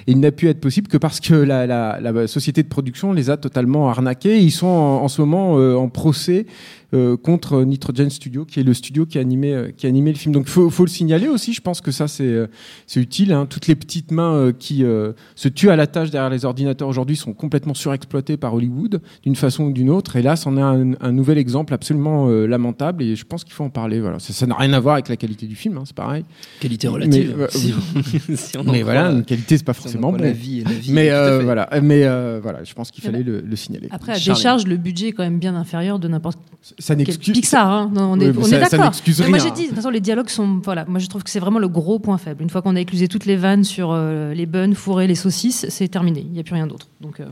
Et 0.07 0.13
il 0.13 0.21
n'a 0.21 0.31
pu 0.31 0.49
être 0.49 0.61
possible 0.61 0.89
que 0.89 0.97
parce 0.99 1.21
que 1.21 1.35
la, 1.35 1.67
la- 1.67 1.99
la 2.01 2.27
société 2.27 2.44
de 2.53 2.69
production 2.69 3.13
les 3.13 3.31
a 3.31 3.37
totalement 3.37 3.89
arnaqués. 3.89 4.39
Ils 4.41 4.51
sont 4.51 4.67
en, 4.67 5.03
en 5.03 5.09
ce 5.09 5.21
moment 5.21 5.59
euh, 5.59 5.77
en 5.77 5.89
procès 5.89 6.47
euh, 6.95 7.17
contre 7.17 7.63
Nitrogen 7.65 8.09
Studio, 8.11 8.45
qui 8.45 8.61
est 8.61 8.63
le 8.63 8.73
studio 8.75 9.05
qui 9.07 9.19
a 9.19 9.21
animé, 9.21 9.53
euh, 9.53 9.71
qui 9.77 9.87
a 9.87 9.89
animé 9.89 10.13
le 10.13 10.19
film. 10.19 10.33
Donc 10.33 10.45
il 10.47 10.51
faut, 10.51 10.71
faut 10.71 10.85
le 10.85 10.91
signaler 10.91 11.29
aussi. 11.29 11.53
Je 11.53 11.61
pense 11.61 11.81
que 11.81 11.91
ça, 11.91 12.09
c'est 12.09 12.25
euh, 12.25 12.47
c'est 12.87 13.01
utile. 13.01 13.33
hein. 13.33 13.47
Toutes 13.49 13.67
les 13.67 13.75
petites 13.75 14.11
mains 14.11 14.35
euh, 14.35 14.53
qui 14.53 14.85
euh, 14.85 15.13
se 15.35 15.49
tuent 15.49 15.71
à 15.71 15.77
la 15.77 15.87
tâche 15.87 16.11
derrière 16.11 16.31
les 16.31 16.45
ordinateurs 16.45 16.89
aujourd'hui 16.89 17.17
sont 17.17 17.33
complètement 17.33 17.75
surexploitées 17.75 18.37
par 18.37 18.55
Hollywood, 18.55 19.01
d'une 19.23 19.37
façon 19.37 19.65
ou 19.65 19.73
d'une 19.73 19.91
autre. 19.91 20.17
Et 20.17 20.23
là, 20.23 20.37
c'en 20.37 20.57
est 20.57 20.63
un, 20.63 20.93
un 21.01 21.13
nouvel 21.13 21.39
exemple 21.39 21.75
absolument 21.75 22.29
euh, 22.29 22.47
lamentable. 22.47 23.03
Et 23.03 23.17
je 23.17 23.25
pense 23.25 23.45
qu'il 23.45 23.53
faut 23.55 23.65
en 23.65 23.71
parler. 23.71 24.01
Voilà. 24.01 24.19
Ça 24.19 24.47
n'a 24.47 24.55
rien 24.57 24.73
à 24.73 24.81
voir 24.81 24.95
avec 24.95 25.09
la 25.09 25.17
qualité 25.17 25.47
du 25.47 25.57
film, 25.57 25.77
hein, 25.79 25.83
c'est 25.87 25.97
pareil. 25.97 26.25
Qualité 26.61 26.89
relative, 26.89 27.35
Mais, 27.37 27.43
euh, 27.45 27.49
si 27.51 27.73
on- 27.75 28.35
si 28.37 28.57
on 28.57 28.61
en 28.61 28.65
mais 28.65 28.81
croit 28.81 28.93
voilà, 28.93 29.11
une 29.11 29.25
qualité, 29.25 29.57
c'est 29.57 29.65
pas 29.65 29.73
forcément 29.73 30.13
bon. 30.13 30.19
la 30.19 30.31
vie 30.33 30.63
la 30.65 30.71
vie, 30.73 30.93
mais 30.93 31.11
euh, 31.11 31.41
voilà, 31.43 31.69
mais 31.83 32.05
euh, 32.05 32.41
voilà, 32.43 32.65
je 32.65 32.73
pense 32.75 32.91
qu'il 32.91 33.03
Eh 33.05 33.09
ben, 33.09 33.13
fallait 33.19 33.25
le, 33.25 33.41
le 33.41 33.57
signaler. 33.57 33.89
Après, 33.91 34.13
à 34.13 34.15
décharge, 34.19 34.67
le 34.67 34.77
budget 34.77 35.09
est 35.09 35.13
quand 35.13 35.23
même 35.25 35.39
bien 35.39 35.55
inférieur 35.55 35.99
de 35.99 36.09
n'importe 36.09 36.39
ça 36.87 36.95
n'excuse- 36.95 37.33
Pixar. 37.35 37.69
hein. 37.71 37.91
Non, 37.95 38.13
on 38.13 38.21
est, 38.21 38.33
mais 38.33 38.39
on 38.39 38.45
ça- 38.45 38.59
est 38.59 38.65
ça 38.65 38.77
d'accord. 38.79 38.93
Moi, 39.29 39.39
j'ai 39.39 39.51
dit, 39.51 39.63
de 39.63 39.67
toute 39.69 39.77
façon, 39.77 39.91
les 39.91 40.01
dialogues 40.01 40.29
sont. 40.29 40.61
Voilà, 40.63 40.85
moi, 40.87 40.99
je 40.99 41.07
trouve 41.07 41.23
que 41.23 41.31
c'est 41.31 41.41
vraiment 41.41 41.59
le 41.59 41.69
gros 41.69 41.99
point 41.99 42.19
faible. 42.19 42.43
Une 42.43 42.51
fois 42.51 42.63
qu'on 42.63 42.77
a 42.77 42.81
éclusé 42.81 43.09
toutes 43.09 43.25
les 43.27 43.37
vannes 43.37 43.65
sur 43.65 43.91
euh, 43.93 44.35
les 44.35 44.47
buns, 44.47 44.75
fourrés, 44.75 45.07
les 45.07 45.15
saucisses, 45.15 45.67
c'est 45.69 45.89
terminé. 45.89 46.21
Il 46.21 46.33
n'y 46.33 46.41
a 46.41 46.43
plus 46.45 46.55
rien 46.55 46.67
d'autre. 46.67 46.89
Donc. 47.01 47.21
euh, 47.21 47.25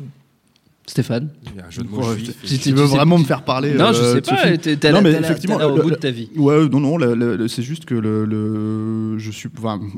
Stéphane 0.87 1.29
juif. 2.17 2.35
tu- 2.61 2.73
veux 2.73 2.85
vraiment 2.85 3.17
me 3.17 3.25
faire 3.25 3.45
parler 3.45 3.75
Non, 3.75 3.93
je 3.93 4.01
euh, 4.03 4.15
sais 4.15 4.21
pas. 4.21 4.57
t'es- 4.59 4.77
l'air 5.59 5.73
au 5.73 5.81
bout 5.83 5.91
de 5.91 5.95
ta 5.97 6.11
vie. 6.11 6.29
Ouais, 6.37 6.69
non, 6.69 6.81
non, 6.81 6.99
c'est 7.49 7.63
juste 7.63 7.85
que 7.85 7.95
le, 7.95 9.17
je 9.19 9.31
suis, 9.31 9.49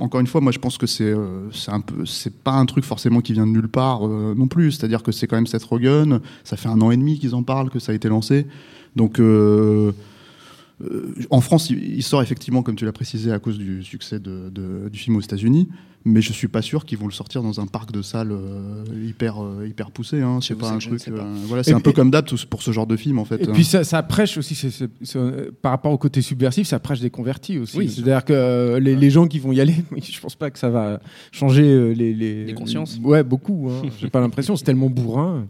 encore 0.01 0.21
une 0.21 0.27
fois, 0.27 0.41
moi, 0.43 0.53
je 0.53 0.59
pense 0.59 0.77
que 0.77 0.87
c'est, 0.87 1.05
euh, 1.05 1.51
c'est 1.53 1.71
un 1.71 1.81
peu, 1.81 2.05
c'est 2.05 2.35
pas 2.35 2.53
un 2.53 2.67
truc 2.67 2.85
forcément 2.85 3.21
qui 3.23 3.33
vient 3.33 3.47
de 3.47 3.53
nulle 3.53 3.69
part 3.69 4.07
euh, 4.07 4.35
non 4.37 4.47
plus. 4.47 4.73
C'est-à-dire 4.73 5.03
que 5.03 5.11
c'est 5.11 5.27
quand 5.27 5.37
même 5.37 5.47
Seth 5.47 5.65
Rogen. 5.65 6.21
Ça 6.45 6.57
fait 6.57 6.69
un 6.69 6.81
an 6.83 6.91
et 6.91 6.97
demi 6.97 7.19
qu'ils 7.19 7.35
en 7.35 7.43
parlent, 7.43 7.71
que 7.71 7.79
ça 7.79 7.93
a 7.93 7.95
été 7.95 8.09
lancé. 8.09 8.47
Donc, 8.95 9.19
euh, 10.83 11.15
en 11.31 11.41
France, 11.41 11.71
il, 11.71 11.79
il 11.97 12.03
sort 12.03 12.23
effectivement, 12.23 12.63
comme 12.63 12.77
tu 12.77 12.85
l'as 12.85 12.93
précisé, 12.93 13.31
à 13.33 13.39
cause 13.39 13.59
du 13.59 13.83
succès 13.83 14.19
de- 14.19 14.51
de- 14.51 14.89
du 14.89 14.99
film 14.99 15.17
aux 15.17 15.21
États-Unis. 15.21 15.69
Mais 16.07 16.21
je 16.21 16.35
suis 16.35 16.49
pas 16.49 16.61
sûr 16.61 16.85
qu'ils 16.85 16.99
vont 16.99 17.07
le 17.07 17.13
sortir 17.15 17.43
dans 17.43 17.61
un 17.61 17.67
parc 17.67 17.91
de 17.91 18.03
salles 18.03 18.33
euh, 18.33 18.85
hyper, 19.09 19.43
euh, 19.43 19.67
hyper 19.67 19.91
poussé. 19.91 20.21
Hein. 20.21 20.41
Pas 20.59 20.73
un 20.73 20.75
ne 20.75 20.81
truc. 20.81 21.01
voilà, 21.47 21.63
c'est 21.63 21.73
un 21.73 21.81
peu 21.81 21.93
comme 21.93 22.11
d'hab 22.11 22.27
pour 22.51 22.63
ce 22.63 22.73
genre 22.73 22.87
de 22.87 22.97
film, 22.97 23.19
en 23.19 23.25
fait. 23.25 23.41
Et 23.41 23.49
hein. 23.49 23.53
puis 23.55 23.65
ça, 23.65 23.85
ça 23.85 24.03
prêche 24.03 24.37
aussi, 24.37 24.55
par 25.63 25.73
rapport 25.73 25.93
au 25.93 25.97
côté 25.97 26.21
subversif, 26.21 26.67
ça 26.67 26.79
prêche 26.79 27.01
des 27.01 27.09
convertis 27.09 27.59
aussi. 27.59 27.79
Oui. 27.79 27.89
C'est-à-dire 27.89 28.23
que 28.27 28.35
euh, 28.35 28.81
les, 28.81 28.97
les 28.97 29.09
gens 29.11 29.27
qui 29.27 29.39
vont 29.39 29.53
y 29.53 29.61
aller, 29.63 29.77
je 29.97 30.21
pense 30.21 30.35
pas 30.35 30.51
que 30.51 30.59
ça 30.59 30.69
va 30.69 31.01
changer 31.33 31.63
euh, 31.63 31.93
les, 31.95 32.13
les, 32.13 32.45
Les 32.45 32.55
consciences. 32.55 33.01
Ouais, 33.03 33.23
beaucoup. 33.23 33.71
Hein. 33.71 33.89
J'ai 33.99 34.11
pas 34.11 34.21
l'impression, 34.21 34.57
c'est 34.57 34.65
tellement 34.65 34.91
bourrin. 34.91 35.47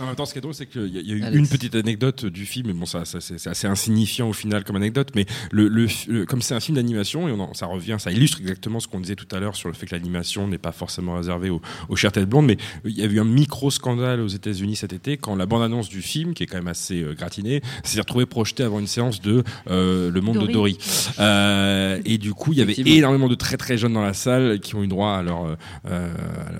En 0.00 0.06
même 0.06 0.14
temps, 0.14 0.26
ce 0.26 0.32
qui 0.32 0.38
est 0.38 0.42
drôle, 0.42 0.54
c'est 0.54 0.66
qu'il 0.66 0.88
y 0.88 0.98
a, 0.98 1.00
il 1.00 1.08
y 1.08 1.12
a 1.12 1.16
eu 1.16 1.22
Alex. 1.22 1.38
une 1.38 1.48
petite 1.48 1.74
anecdote 1.74 2.26
du 2.26 2.46
film, 2.46 2.68
mais 2.68 2.72
bon, 2.72 2.86
ça, 2.86 3.04
ça, 3.04 3.20
c'est 3.20 3.38
c'est 3.38 3.50
assez 3.50 3.66
insignifiant 3.66 4.28
au 4.28 4.32
final 4.32 4.64
comme 4.64 4.76
anecdote, 4.76 5.08
mais 5.14 5.26
le, 5.50 5.68
le, 5.68 5.86
le- 6.08 6.26
comme 6.26 6.42
c'est 6.42 6.54
un 6.54 6.60
film 6.60 6.76
d'animation, 6.76 7.28
et 7.28 7.32
on 7.32 7.40
en- 7.40 7.54
ça 7.54 7.66
revient, 7.66 7.96
ça 7.98 8.10
illustre 8.12 8.40
exactement 8.40 8.80
ce 8.80 8.88
qu'on 8.88 9.00
disait 9.00 9.16
tout 9.16 9.28
à 9.34 9.40
l'heure 9.40 9.56
sur 9.56 9.68
le 9.68 9.74
fait 9.74 9.86
que 9.86 9.94
l'animation 9.94 10.48
n'est 10.48 10.58
pas 10.58 10.72
forcément 10.72 11.14
réservée 11.16 11.50
aux, 11.50 11.60
aux 11.88 11.96
chères 11.96 12.12
têtes 12.12 12.28
blondes, 12.28 12.46
mais 12.46 12.56
il 12.84 12.98
y 12.98 13.02
a 13.02 13.06
eu 13.06 13.20
un 13.20 13.24
micro-scandale 13.24 14.20
aux 14.20 14.28
États-Unis 14.28 14.76
cet 14.76 14.92
été 14.92 15.16
quand 15.16 15.36
la 15.36 15.46
bande-annonce 15.46 15.88
du 15.88 16.02
film, 16.02 16.34
qui 16.34 16.42
est 16.42 16.46
quand 16.46 16.56
même 16.58 16.68
assez 16.68 17.02
euh, 17.02 17.14
gratinée, 17.14 17.62
s'est 17.84 18.00
retrouvée 18.00 18.26
projetée 18.26 18.62
avant 18.62 18.78
une 18.80 18.86
séance 18.86 19.20
de 19.20 19.42
euh, 19.68 20.10
Le 20.10 20.20
Monde 20.20 20.36
de 20.38 20.46
Dory. 20.52 20.52
Dory. 20.52 20.78
Euh, 21.18 22.00
et 22.04 22.18
du 22.18 22.34
coup, 22.34 22.52
il 22.52 22.58
y 22.58 22.62
avait 22.62 22.74
énormément 22.78 23.28
de 23.28 23.34
très 23.34 23.56
très 23.56 23.78
jeunes 23.78 23.92
dans 23.94 24.02
la 24.02 24.14
salle 24.14 24.60
qui 24.60 24.74
ont 24.74 24.82
eu 24.82 24.88
droit 24.88 25.12
à 25.12 25.22
leur 25.22 25.44
euh, 25.46 25.56
euh, 25.88 26.14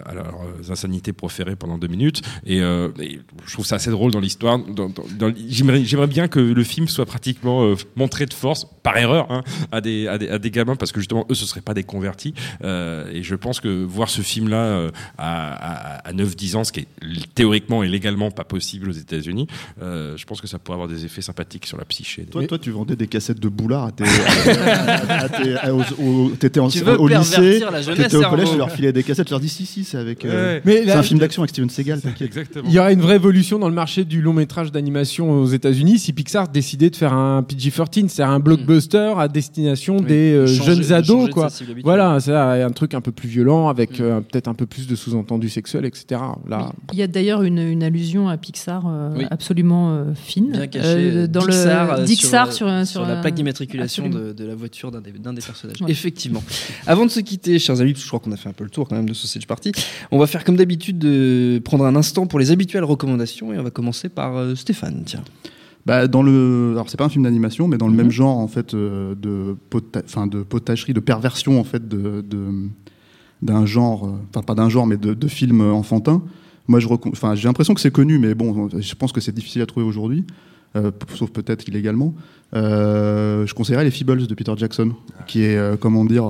à 0.04 0.14
leurs 0.14 0.70
insanités 0.70 1.12
proférées 1.12 1.56
pendant 1.56 1.78
deux 1.78 1.88
minutes. 1.88 2.22
Et, 2.44 2.60
euh, 2.60 2.88
et 3.00 3.15
je 3.46 3.52
trouve 3.52 3.66
ça 3.66 3.76
assez 3.76 3.90
drôle 3.90 4.12
dans 4.12 4.20
l'histoire. 4.20 4.58
J'aimerais 5.48 6.06
bien 6.06 6.28
que 6.28 6.40
le 6.40 6.64
film 6.64 6.88
soit 6.88 7.06
pratiquement 7.06 7.64
euh, 7.64 7.74
montré 7.96 8.26
de 8.26 8.34
force, 8.34 8.66
par 8.82 8.96
erreur, 8.96 9.30
hein, 9.30 9.42
à, 9.72 9.80
des, 9.80 10.06
à, 10.08 10.18
des, 10.18 10.28
à 10.28 10.38
des 10.38 10.50
gamins, 10.50 10.76
parce 10.76 10.92
que 10.92 11.00
justement, 11.00 11.26
eux, 11.30 11.34
ce 11.34 11.46
seraient 11.46 11.60
pas 11.60 11.74
des 11.74 11.82
convertis. 11.84 12.34
Euh, 12.64 13.10
et 13.12 13.22
je 13.22 13.34
pense 13.34 13.60
que 13.60 13.84
voir 13.84 14.08
ce 14.08 14.22
film-là 14.22 14.56
euh, 14.56 14.90
à, 15.18 15.96
à, 16.04 16.08
à 16.08 16.12
9-10 16.12 16.56
ans, 16.56 16.64
ce 16.64 16.72
qui 16.72 16.80
est 16.80 16.86
théoriquement 17.34 17.82
et 17.82 17.88
légalement 17.88 18.30
pas 18.30 18.44
possible 18.44 18.88
aux 18.90 18.92
États-Unis, 18.92 19.46
euh, 19.82 20.16
je 20.16 20.24
pense 20.24 20.40
que 20.40 20.46
ça 20.46 20.58
pourrait 20.58 20.76
avoir 20.76 20.88
des 20.88 21.04
effets 21.04 21.22
sympathiques 21.22 21.66
sur 21.66 21.76
la 21.78 21.84
psyché. 21.84 22.24
Toi, 22.24 22.46
toi, 22.46 22.58
tu 22.58 22.70
vendais 22.70 22.96
des 22.96 23.06
cassettes 23.08 23.40
de 23.40 23.48
boulard 23.48 23.84
à 23.86 23.92
tes. 23.92 24.04
T'étais 26.38 26.60
en- 26.60 26.68
Tu 26.68 26.78
veux 26.80 27.00
au 27.00 27.08
lycée, 27.08 27.62
t'étais 27.96 28.16
au 28.16 28.22
collège, 28.28 28.50
tu 28.50 28.56
leur 28.58 28.70
filais 28.70 28.92
des 28.92 29.02
cassettes, 29.02 29.26
tu 29.26 29.32
leur 29.32 29.40
dis 29.40 29.48
si, 29.48 29.66
si, 29.66 29.84
c'est 29.84 29.98
avec. 29.98 30.24
euh, 30.24 30.36
Ouais. 30.56 30.62
Mais 30.64 30.84
c'est 30.84 30.92
un 30.92 31.02
film 31.02 31.18
d'action 31.18 31.42
avec 31.42 31.50
Steven 31.50 31.70
Seagal, 31.70 32.00
t'inquiète. 32.00 32.28
Exactement. 32.28 32.64
Il 32.68 32.74
y 32.74 32.78
aura 32.78 32.92
une 32.92 33.00
vraie 33.06 33.16
évolution 33.16 33.58
dans 33.58 33.68
le 33.68 33.74
marché 33.74 34.04
du 34.04 34.20
long 34.20 34.32
métrage 34.32 34.70
d'animation 34.72 35.30
aux 35.30 35.46
États-Unis 35.46 35.98
si 35.98 36.12
Pixar 36.12 36.48
décidait 36.48 36.90
de 36.90 36.96
faire 36.96 37.12
un 37.12 37.42
PG-13, 37.42 38.08
c'est-à-dire 38.08 38.28
un 38.34 38.40
blockbuster 38.40 39.14
à 39.16 39.28
destination 39.28 39.96
des 40.00 40.32
euh, 40.34 40.46
Changer- 40.46 40.74
jeunes 40.82 40.92
ados, 40.92 41.30
quoi. 41.30 41.48
Voilà, 41.84 42.18
c'est 42.20 42.34
un 42.34 42.70
truc 42.70 42.94
un 42.94 43.00
peu 43.00 43.12
plus 43.12 43.28
violent 43.28 43.68
avec 43.68 44.00
euh, 44.00 44.20
peut-être 44.20 44.48
un 44.48 44.54
peu 44.54 44.66
plus 44.66 44.86
de 44.86 44.94
sous-entendus 44.96 45.48
sexuels, 45.48 45.84
etc. 45.84 46.20
Là, 46.48 46.72
Il 46.92 46.98
y 46.98 47.02
a 47.02 47.06
d'ailleurs 47.06 47.42
une, 47.42 47.58
une 47.58 47.82
allusion 47.82 48.28
à 48.28 48.36
Pixar 48.36 48.84
euh, 48.86 49.14
Oui. 49.16 49.24
absolument 49.30 49.94
euh, 49.94 50.04
fine. 50.14 50.50
Bien 50.52 50.66
caché. 50.66 50.88
euh, 50.88 51.26
dans 51.26 51.46
Dixar, 51.46 51.98
le 52.00 52.04
Dixar 52.04 52.46
sur, 52.48 52.56
sur, 52.56 52.68
un- 52.68 52.84
sur 52.84 52.96
sur 53.02 53.06
la 53.06 53.16
plaque 53.20 53.34
d'immatriculation 53.34 54.08
de, 54.08 54.32
de 54.32 54.44
la 54.44 54.54
voiture 54.54 54.90
d'un 54.90 55.00
des, 55.00 55.12
personnages. 55.40 55.80
Ouais. 55.82 55.90
Effectivement. 55.90 56.42
Avant 56.86 57.04
de 57.04 57.10
se 57.10 57.20
quitter, 57.20 57.58
chers 57.58 57.80
amis, 57.80 57.92
parce 57.92 58.00
que 58.02 58.06
je 58.06 58.08
crois 58.10 58.20
qu'on 58.20 58.32
a 58.32 58.36
fait 58.36 58.48
un 58.48 58.52
peu 58.54 58.64
le 58.64 58.70
tour 58.70 58.88
quand 58.88 58.96
même 58.96 59.08
de 59.08 59.14
Sausage 59.14 59.46
Party, 59.46 59.72
on 60.10 60.18
va 60.18 60.26
faire 60.26 60.44
comme 60.44 60.56
d'habitude 60.56 60.98
de 60.98 61.60
prendre 61.64 61.84
un 61.84 61.94
instant 61.94 62.26
pour 62.26 62.38
les 62.38 62.50
habituelles 62.52 62.84
recommandations 62.86 63.52
et 63.52 63.58
on 63.58 63.62
va 63.62 63.70
commencer 63.70 64.08
par 64.08 64.36
euh, 64.36 64.54
Stéphane. 64.54 65.02
Tiens. 65.04 65.22
Bah, 65.84 66.08
dans 66.08 66.22
le, 66.22 66.70
alors 66.72 66.88
c'est 66.90 66.96
pas 66.96 67.04
un 67.04 67.08
film 67.08 67.24
d'animation, 67.24 67.68
mais 67.68 67.78
dans 67.78 67.86
le 67.86 67.92
Mhm. 67.92 67.96
même 67.98 68.10
genre 68.10 68.38
en 68.38 68.48
fait 68.48 68.74
euh, 68.74 69.14
de, 69.14 69.56
pota... 69.70 70.02
enfin, 70.04 70.26
de 70.26 70.42
potagerie, 70.42 70.92
de 70.94 71.00
perversion 71.00 71.60
en 71.60 71.64
fait 71.64 71.86
de, 71.86 72.22
de- 72.28 72.68
d'un 73.42 73.66
genre, 73.66 74.06
euh, 74.06 74.12
enfin 74.30 74.42
pas 74.42 74.54
d'un 74.54 74.68
genre, 74.68 74.86
mais 74.86 74.96
de, 74.96 75.14
de 75.14 75.28
film 75.28 75.60
enfantin. 75.60 76.22
Moi, 76.68 76.80
je, 76.80 76.88
recom- 76.88 77.10
enfin, 77.12 77.34
j'ai 77.36 77.46
l'impression 77.46 77.74
que 77.74 77.80
c'est 77.80 77.92
connu, 77.92 78.18
mais 78.18 78.34
bon, 78.34 78.68
je 78.76 78.94
pense 78.96 79.12
que 79.12 79.20
c'est 79.20 79.30
difficile 79.34 79.62
à 79.62 79.66
trouver 79.66 79.86
aujourd'hui, 79.86 80.24
euh, 80.74 80.90
sauf 81.14 81.30
peut-être 81.30 81.68
illégalement. 81.68 82.14
Euh, 82.54 83.46
je 83.46 83.54
conseillerais 83.54 83.84
les 83.84 83.90
Feebles 83.92 84.26
de 84.26 84.34
Peter 84.34 84.52
Jackson, 84.56 84.92
qui 85.28 85.42
est, 85.42 85.56
euh, 85.56 85.76
comment 85.76 86.04
dire, 86.04 86.24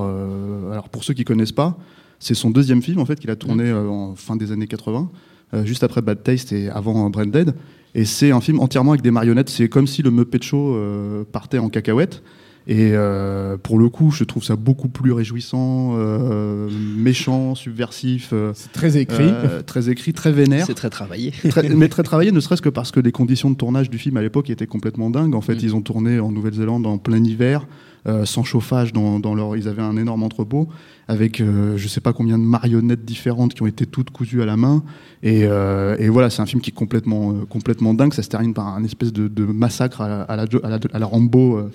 alors 0.71 0.89
pour 0.89 1.03
ceux 1.03 1.13
qui 1.15 1.23
connaissent 1.23 1.51
pas, 1.51 1.77
c'est 2.19 2.33
son 2.35 2.49
deuxième 2.51 2.81
film 2.81 2.99
en 2.99 3.05
fait 3.05 3.19
qu'il 3.19 3.29
a 3.31 3.35
tourné 3.35 3.63
euh, 3.69 3.87
en 3.87 4.15
fin 4.15 4.35
des 4.35 4.51
années 4.51 4.67
80, 4.67 5.09
euh, 5.09 5.17
juste 5.63 5.83
après 5.83 6.01
Bad 6.01 6.23
Taste 6.23 6.51
et 6.51 6.69
avant 6.69 7.09
Branded. 7.09 7.53
Et 7.95 8.05
c'est 8.05 8.31
un 8.31 8.41
film 8.41 8.59
entièrement 8.59 8.91
avec 8.91 9.01
des 9.01 9.11
marionnettes. 9.11 9.49
C'est 9.49 9.69
comme 9.69 9.87
si 9.87 10.01
le 10.03 10.11
Muppet 10.11 10.41
Show 10.41 10.75
euh, 10.75 11.23
partait 11.31 11.57
en 11.57 11.69
cacahuète. 11.69 12.21
Et 12.69 12.91
euh, 12.91 13.55
pour 13.55 13.79
le 13.79 13.87
coup, 13.87 14.11
je 14.11 14.25
trouve 14.25 14.43
ça 14.43 14.57
beaucoup 14.57 14.89
plus 14.89 15.13
réjouissant, 15.13 15.93
euh, 15.95 16.69
méchant, 16.97 17.55
subversif. 17.55 18.31
euh, 18.33 18.51
C'est 18.55 18.73
très 18.73 18.97
écrit. 18.97 19.23
euh, 19.23 19.61
très 19.61 19.89
écrit, 19.89 20.11
très 20.11 20.33
vénère. 20.33 20.65
C'est 20.65 20.73
très 20.73 20.89
travaillé. 20.89 21.31
Très- 21.49 21.69
mais 21.75 21.87
très 21.87 22.03
travaillé, 22.03 22.33
ne 22.33 22.41
serait-ce 22.41 22.61
que 22.61 22.67
parce 22.67 22.91
que 22.91 22.99
les 22.99 23.13
conditions 23.13 23.49
de 23.49 23.55
tournage 23.55 23.89
du 23.89 23.97
film 23.97 24.17
à 24.17 24.21
l'époque 24.21 24.49
étaient 24.49 24.67
complètement 24.67 25.09
dingues. 25.09 25.33
En 25.33 25.39
fait, 25.41 25.55
Mm. 25.55 25.59
ils 25.63 25.75
ont 25.77 25.81
tourné 25.81 26.19
en 26.19 26.29
Nouvelle-Zélande 26.29 26.85
en 26.85 26.97
plein 26.97 27.23
hiver, 27.23 27.65
euh, 28.05 28.25
sans 28.25 28.43
chauffage 28.43 28.91
dans, 28.91 29.21
dans 29.21 29.33
leur. 29.33 29.55
Ils 29.55 29.69
avaient 29.69 29.81
un 29.81 29.95
énorme 29.95 30.23
entrepôt 30.23 30.67
avec 31.07 31.39
euh, 31.39 31.77
je 31.77 31.87
sais 31.87 32.01
pas 32.01 32.13
combien 32.13 32.37
de 32.37 32.43
marionnettes 32.43 33.05
différentes 33.05 33.53
qui 33.53 33.61
ont 33.61 33.67
été 33.67 33.85
toutes 33.85 34.09
cousues 34.09 34.41
à 34.41 34.45
la 34.45 34.57
main. 34.57 34.83
Et, 35.23 35.45
euh, 35.45 35.95
voilà, 36.09 36.29
c'est 36.29 36.41
un 36.41 36.45
film 36.45 36.61
qui 36.61 36.71
est 36.71 36.73
complètement, 36.73 37.31
euh, 37.31 37.45
complètement 37.49 37.93
dingue. 37.93 38.13
Ça 38.13 38.23
se 38.23 38.29
termine 38.29 38.53
par 38.53 38.67
un 38.67 38.83
espèce 38.83 39.13
de, 39.13 39.45
massacre 39.45 40.01
à 40.01 40.35
la, 40.35 41.05
Rambo. 41.05 41.57
euh, 41.57 41.69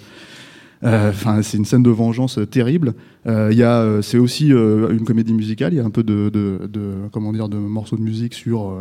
Enfin, 0.85 1.43
c'est 1.43 1.59
une 1.59 1.65
scène 1.65 1.85
de 1.85 1.91
vengeance 1.91 2.41
terrible. 2.51 2.95
Il 3.27 4.01
c'est 4.03 4.19
aussi 4.19 4.49
une 4.49 5.05
comédie 5.05 5.33
musicale. 5.33 5.73
Il 5.73 5.77
y 5.77 5.81
a 5.81 5.85
un 5.85 5.91
peu 5.91 6.03
de, 6.03 7.09
comment 7.13 7.33
dire, 7.33 7.49
de 7.49 7.57
morceaux 7.57 7.97
de 7.97 8.03
musique 8.03 8.35
sur, 8.35 8.77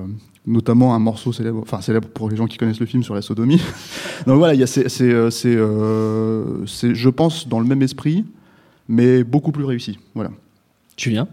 notamment 0.48 0.96
un 0.96 1.00
morceau 1.00 1.32
célèbre, 1.32 1.60
enfin 1.62 1.80
célèbre 1.82 2.08
pour 2.08 2.28
les 2.28 2.36
gens 2.36 2.48
qui 2.48 2.58
connaissent 2.58 2.80
le 2.80 2.88
film 2.88 3.04
sur 3.04 3.14
la 3.14 3.22
sodomie. 3.22 3.62
Donc 4.26 4.40
voilà, 4.40 4.56
il 4.56 4.60
y 4.60 4.64
a, 4.64 4.68
c'est, 4.68 4.82
je 6.90 7.10
pense, 7.10 7.48
dans 7.48 7.60
le 7.60 7.68
même 7.68 7.84
esprit, 7.84 8.26
mais 8.92 9.24
beaucoup 9.24 9.52
plus 9.52 9.64
réussi. 9.66 9.98
Voilà. 10.14 10.32
Julien? 10.98 11.28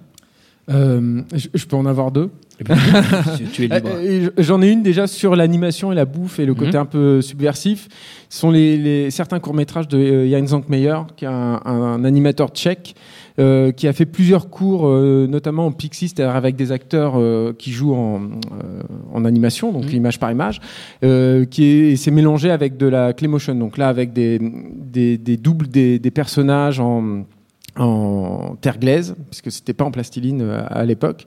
Euh, 0.70 1.22
je, 1.34 1.48
je 1.54 1.66
peux 1.66 1.76
en 1.76 1.86
avoir 1.86 2.10
deux? 2.12 2.30
es 2.60 2.64
libre. 3.62 3.76
Euh, 3.86 4.30
et 4.36 4.42
J'en 4.42 4.60
ai 4.60 4.70
une 4.70 4.82
déjà 4.82 5.06
sur 5.06 5.34
l'animation 5.36 5.92
et 5.92 5.94
la 5.94 6.04
bouffe 6.04 6.40
et 6.40 6.44
le 6.46 6.54
côté 6.54 6.72
Mhm. 6.76 6.82
un 6.82 6.84
peu 6.86 7.22
subversif. 7.22 7.88
Ce 8.28 8.40
sont 8.40 8.50
les, 8.50 8.76
les- 8.76 9.10
certains 9.10 9.38
courts-métrages 9.40 9.88
de 9.88 9.96
euh, 9.96 10.28
Jan 10.30 10.46
Zankmeyer, 10.46 10.98
qui 11.16 11.24
est 11.24 11.28
un, 11.28 11.60
un 11.64 12.04
animateur 12.04 12.48
tchèque, 12.50 12.96
euh, 13.38 13.70
qui 13.72 13.86
a 13.88 13.92
fait 13.94 14.04
plusieurs 14.06 14.50
cours, 14.50 14.86
euh, 14.88 15.26
notamment 15.28 15.66
en 15.66 15.72
Pixie, 15.72 16.08
c'est-à-dire 16.08 16.34
avec 16.36 16.54
des 16.56 16.70
acteurs 16.72 17.14
euh, 17.16 17.54
qui 17.56 17.70
jouent 17.70 17.94
en, 17.94 18.20
euh, 18.22 18.82
en 19.14 19.24
animation, 19.24 19.72
donc 19.72 19.84
Mhm. 19.86 19.92
image 19.94 20.18
par 20.18 20.30
image, 20.32 20.60
euh, 21.04 21.44
qui 21.46 21.64
est, 21.64 21.92
et 21.92 21.96
c'est 21.96 22.10
mélangé 22.10 22.50
avec 22.50 22.76
de 22.76 22.86
la 22.86 23.12
Claymotion, 23.14 23.54
donc 23.54 23.78
là 23.78 23.88
avec 23.88 24.12
des, 24.12 24.38
des, 24.42 25.16
des 25.16 25.36
doubles 25.38 25.68
des, 25.68 25.98
des 26.00 26.10
personnages 26.10 26.80
en 26.80 27.24
en 27.76 28.56
terre 28.60 28.78
glaise, 28.78 29.14
puisque 29.30 29.52
c'était 29.52 29.72
pas 29.74 29.84
en 29.84 29.90
plastiline 29.90 30.42
euh, 30.42 30.62
à 30.68 30.84
l'époque. 30.84 31.26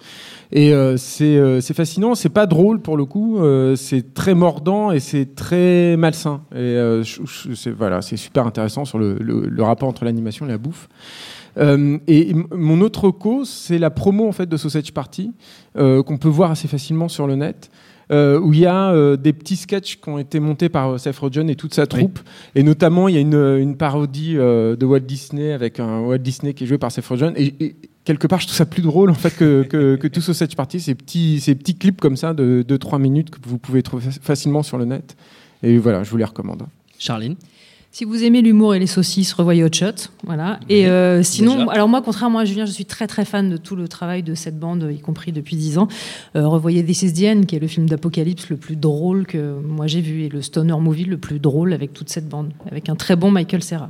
Et 0.51 0.73
euh, 0.73 0.97
c'est 0.97 1.37
euh, 1.37 1.61
fascinant, 1.61 2.13
c'est 2.15 2.29
pas 2.29 2.45
drôle 2.45 2.81
pour 2.81 2.97
le 2.97 3.05
coup, 3.05 3.39
euh, 3.39 3.75
c'est 3.75 4.13
très 4.13 4.33
mordant 4.33 4.91
et 4.91 4.99
c'est 4.99 5.35
très 5.35 5.95
malsain. 5.97 6.41
Et 6.53 6.57
euh, 6.57 7.03
c'est 7.55 7.71
voilà, 7.71 8.01
c'est 8.01 8.17
super 8.17 8.45
intéressant 8.45 8.83
sur 8.85 8.99
le, 8.99 9.15
le- 9.19 9.47
le 9.47 9.63
rapport 9.63 9.87
entre 9.87 10.03
l'animation 10.03 10.45
et 10.45 10.49
la 10.49 10.57
bouffe. 10.57 10.89
Euh, 11.57 11.97
et 12.07 12.33
mon 12.55 12.81
autre 12.81 13.11
cause, 13.11 13.49
c'est 13.49 13.77
la 13.77 13.89
promo 13.89 14.27
en 14.27 14.31
fait 14.31 14.47
de 14.47 14.57
Sausage 14.57 14.93
Party 14.93 15.33
euh, 15.77 16.01
qu'on 16.03 16.17
peut 16.17 16.29
voir 16.29 16.51
assez 16.51 16.67
facilement 16.67 17.07
sur 17.09 17.27
le 17.27 17.35
net. 17.35 17.69
Euh, 18.11 18.39
où 18.39 18.53
il 18.53 18.59
y 18.59 18.65
a 18.65 18.91
euh, 18.91 19.15
des 19.15 19.33
petits 19.33 19.55
sketchs 19.55 19.97
qui 20.01 20.09
ont 20.09 20.17
été 20.17 20.39
montés 20.39 20.69
par 20.69 20.89
euh, 20.93 20.97
Seth 20.97 21.17
Rogen 21.17 21.49
et 21.49 21.55
toute 21.55 21.73
sa 21.73 21.87
troupe. 21.87 22.19
Et 22.55 22.63
notamment, 22.63 23.07
il 23.07 23.15
y 23.15 23.17
a 23.17 23.21
une, 23.21 23.35
une 23.59 23.77
parodie 23.77 24.35
euh, 24.37 24.75
de 24.75 24.85
Walt 24.85 24.99
Disney 25.01 25.51
avec 25.53 25.79
un 25.79 25.99
Walt 26.01 26.17
Disney 26.19 26.53
qui 26.53 26.65
est 26.65 26.67
joué 26.67 26.77
par 26.77 26.91
Seth 26.91 27.05
Rogen. 27.07 27.33
Et, 27.37 27.53
et 27.59 27.75
quelque 28.03 28.27
part, 28.27 28.39
je 28.39 28.47
trouve 28.47 28.57
ça 28.57 28.65
plus 28.65 28.81
drôle 28.81 29.09
en 29.09 29.13
fait 29.15 29.35
que, 29.35 29.63
que, 29.63 29.95
que 29.95 30.07
tout 30.07 30.21
Sausage 30.21 30.55
Party. 30.55 30.79
Ces 30.79 30.95
petits, 30.95 31.39
ces 31.39 31.55
petits 31.55 31.75
clips 31.75 32.01
comme 32.01 32.17
ça 32.17 32.33
de 32.33 32.65
2-3 32.67 32.99
minutes 32.99 33.29
que 33.29 33.37
vous 33.47 33.57
pouvez 33.57 33.81
trouver 33.83 34.07
fac- 34.09 34.19
facilement 34.21 34.63
sur 34.63 34.77
le 34.77 34.85
net. 34.85 35.15
Et 35.63 35.77
voilà, 35.77 36.03
je 36.03 36.09
vous 36.09 36.17
les 36.17 36.25
recommande. 36.25 36.63
Charline? 36.99 37.35
Si 37.93 38.05
vous 38.05 38.23
aimez 38.23 38.41
l'humour 38.41 38.73
et 38.73 38.79
les 38.79 38.87
saucisses, 38.87 39.33
revoyez 39.33 39.65
Hot 39.65 39.73
Shot. 39.73 40.09
Voilà. 40.23 40.61
Et 40.69 40.87
euh, 40.87 41.23
sinon, 41.23 41.57
Déjà. 41.57 41.71
alors 41.71 41.89
moi, 41.89 42.01
contrairement 42.01 42.39
à 42.39 42.45
Julien, 42.45 42.65
je 42.65 42.71
suis 42.71 42.85
très 42.85 43.05
très 43.05 43.25
fan 43.25 43.49
de 43.49 43.57
tout 43.57 43.75
le 43.75 43.89
travail 43.89 44.23
de 44.23 44.33
cette 44.33 44.57
bande, 44.57 44.89
y 44.89 44.99
compris 45.01 45.33
depuis 45.33 45.57
10 45.57 45.77
ans. 45.77 45.89
Euh, 46.37 46.47
revoyez 46.47 46.85
This 46.85 47.01
Is 47.03 47.13
the 47.13 47.25
End, 47.25 47.41
qui 47.41 47.57
est 47.57 47.59
le 47.59 47.67
film 47.67 47.89
d'apocalypse 47.89 48.49
le 48.49 48.55
plus 48.55 48.77
drôle 48.77 49.27
que 49.27 49.59
moi 49.59 49.87
j'ai 49.87 49.99
vu, 49.99 50.23
et 50.23 50.29
le 50.29 50.41
stoner 50.41 50.77
movie 50.79 51.03
le 51.03 51.17
plus 51.17 51.39
drôle 51.39 51.73
avec 51.73 51.91
toute 51.91 52.07
cette 52.07 52.29
bande, 52.29 52.53
avec 52.71 52.87
un 52.87 52.95
très 52.95 53.17
bon 53.17 53.29
Michael 53.29 53.61
Serra. 53.61 53.89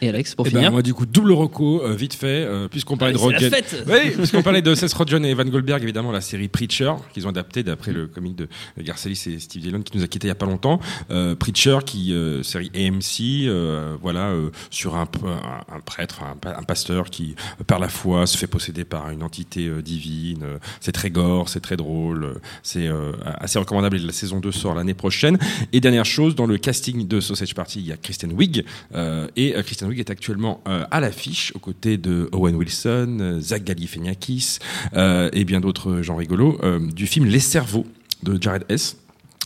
Et 0.00 0.08
Alex, 0.08 0.34
pour 0.34 0.46
Eh 0.46 0.50
ben, 0.50 0.58
finir 0.58 0.72
moi, 0.72 0.82
du 0.82 0.94
coup, 0.94 1.06
double 1.06 1.32
reco, 1.32 1.82
euh, 1.82 1.94
vite 1.94 2.14
fait, 2.14 2.26
euh, 2.44 2.68
puisqu'on 2.68 2.96
parlait 2.96 3.14
Allez, 3.20 3.44
de 3.50 3.54
fête 3.54 3.84
Oui, 3.86 4.10
puisqu'on 4.16 4.42
parlait 4.42 4.62
de 4.62 4.74
Seth 4.74 4.92
Rogen 4.92 5.24
et 5.24 5.30
Evan 5.30 5.48
Goldberg, 5.50 5.82
évidemment, 5.82 6.12
la 6.12 6.20
série 6.20 6.48
Preacher, 6.48 6.92
qu'ils 7.12 7.26
ont 7.26 7.30
adapté 7.30 7.62
d'après 7.62 7.92
le 7.92 8.06
comic 8.06 8.36
de 8.36 8.48
Garcelis 8.80 9.22
et 9.26 9.38
Steve 9.38 9.62
Dillon, 9.62 9.82
qui 9.82 9.96
nous 9.96 10.04
a 10.04 10.06
quittés 10.06 10.26
il 10.26 10.30
y 10.30 10.32
a 10.32 10.36
pas 10.36 10.46
longtemps. 10.46 10.80
Euh, 11.10 11.34
Preacher, 11.34 11.78
qui, 11.84 12.12
euh, 12.12 12.42
série 12.42 12.70
AMC, 12.74 13.46
euh, 13.48 13.96
voilà, 14.00 14.28
euh, 14.28 14.50
sur 14.70 14.96
un, 14.96 15.02
un, 15.24 15.76
un 15.76 15.80
prêtre, 15.80 16.22
un, 16.22 16.36
pa- 16.36 16.56
un 16.58 16.62
pasteur 16.62 17.10
qui 17.10 17.34
perd 17.66 17.80
la 17.80 17.88
foi, 17.88 18.26
se 18.26 18.36
fait 18.38 18.46
posséder 18.46 18.84
par 18.84 19.10
une 19.10 19.22
entité 19.22 19.68
divine. 19.82 20.44
C'est 20.80 20.92
très 20.92 21.10
gore, 21.10 21.48
c'est 21.48 21.60
très 21.60 21.76
drôle, 21.76 22.40
c'est 22.62 22.86
euh, 22.86 23.12
assez 23.24 23.58
recommandable. 23.58 23.96
Et 23.96 24.00
la 24.00 24.12
saison 24.12 24.38
2 24.40 24.52
sort 24.52 24.74
l'année 24.74 24.94
prochaine. 24.94 25.38
Et 25.72 25.80
dernière 25.80 26.04
chose, 26.04 26.34
dans 26.34 26.46
le 26.46 26.58
casting 26.58 27.06
de 27.08 27.20
Sausage 27.20 27.54
Party, 27.54 27.80
il 27.80 27.86
y 27.86 27.92
a 27.92 27.96
Kristen 27.96 28.32
Wiig. 28.32 28.64
euh, 28.94 29.26
et 29.36 29.56
euh, 29.56 29.62
Kristen 29.62 29.87
Wiig 29.88 30.00
est 30.00 30.10
actuellement 30.10 30.60
euh, 30.68 30.84
à 30.90 31.00
l'affiche 31.00 31.52
aux 31.54 31.58
côtés 31.58 31.96
de 31.96 32.28
Owen 32.32 32.54
Wilson, 32.54 33.18
euh, 33.20 33.40
Zach 33.40 33.64
Galifianakis 33.64 34.58
euh, 34.94 35.30
et 35.32 35.44
bien 35.44 35.60
d'autres 35.60 36.02
gens 36.02 36.16
rigolos 36.16 36.60
du 36.92 37.06
film 37.06 37.26
Les 37.26 37.40
Cerveaux 37.40 37.86
de 38.22 38.40
Jared 38.40 38.64
S. 38.68 38.96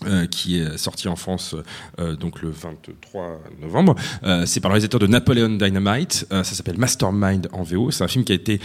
euh, 0.06 0.26
qui 0.26 0.58
est 0.58 0.76
sorti 0.78 1.08
en 1.08 1.16
France 1.16 1.54
euh, 1.98 2.16
donc 2.16 2.42
le 2.42 2.50
23 2.50 3.40
novembre. 3.60 3.94
Euh, 4.24 4.46
c'est 4.46 4.60
par 4.60 4.70
le 4.70 4.74
réalisateur 4.74 5.00
de 5.00 5.06
Napoleon 5.06 5.50
Dynamite. 5.50 6.26
Ça 6.30 6.44
s'appelle 6.44 6.78
Mastermind 6.78 7.48
en 7.52 7.62
VO. 7.62 7.90
C'est 7.90 8.04
un 8.04 8.08
film 8.08 8.24
qui 8.24 8.32
a 8.32 8.34
été 8.34 8.60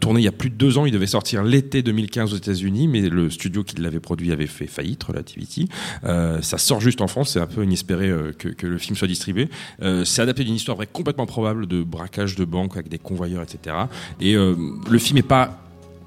tourné 0.00 0.20
il 0.20 0.24
y 0.24 0.28
a 0.28 0.32
plus 0.32 0.50
de 0.50 0.54
deux 0.54 0.78
ans. 0.78 0.86
Il 0.86 0.92
devait 0.92 1.06
sortir 1.06 1.42
l'été 1.42 1.82
2015 1.82 2.32
aux 2.32 2.36
États-Unis, 2.36 2.88
mais 2.88 3.08
le 3.08 3.30
studio 3.30 3.62
qui 3.64 3.76
l'avait 3.76 4.00
produit 4.00 4.32
avait 4.32 4.46
fait 4.46 4.66
faillite, 4.66 5.02
Relativity. 5.04 5.68
Ça 6.02 6.58
sort 6.58 6.80
juste 6.80 7.00
en 7.00 7.06
France. 7.06 7.30
C'est 7.30 7.40
un 7.40 7.46
peu 7.46 7.64
inespéré 7.64 8.10
que, 8.38 8.66
le 8.66 8.78
film 8.78 8.96
soit 8.96 9.08
distribué. 9.08 9.48
C'est 10.04 10.22
adapté 10.22 10.44
d'une 10.44 10.54
histoire 10.54 10.76
vraie 10.76 10.88
complètement 10.90 11.26
probable 11.26 11.66
de 11.66 11.82
braquage 11.82 12.36
de 12.36 12.44
banque 12.44 12.74
avec 12.74 12.88
des 12.88 12.98
convoyeurs, 12.98 13.42
etc. 13.42 13.76
Et 14.20 14.34
le 14.34 14.98
film 14.98 15.18
est 15.18 15.22
pas 15.22 15.58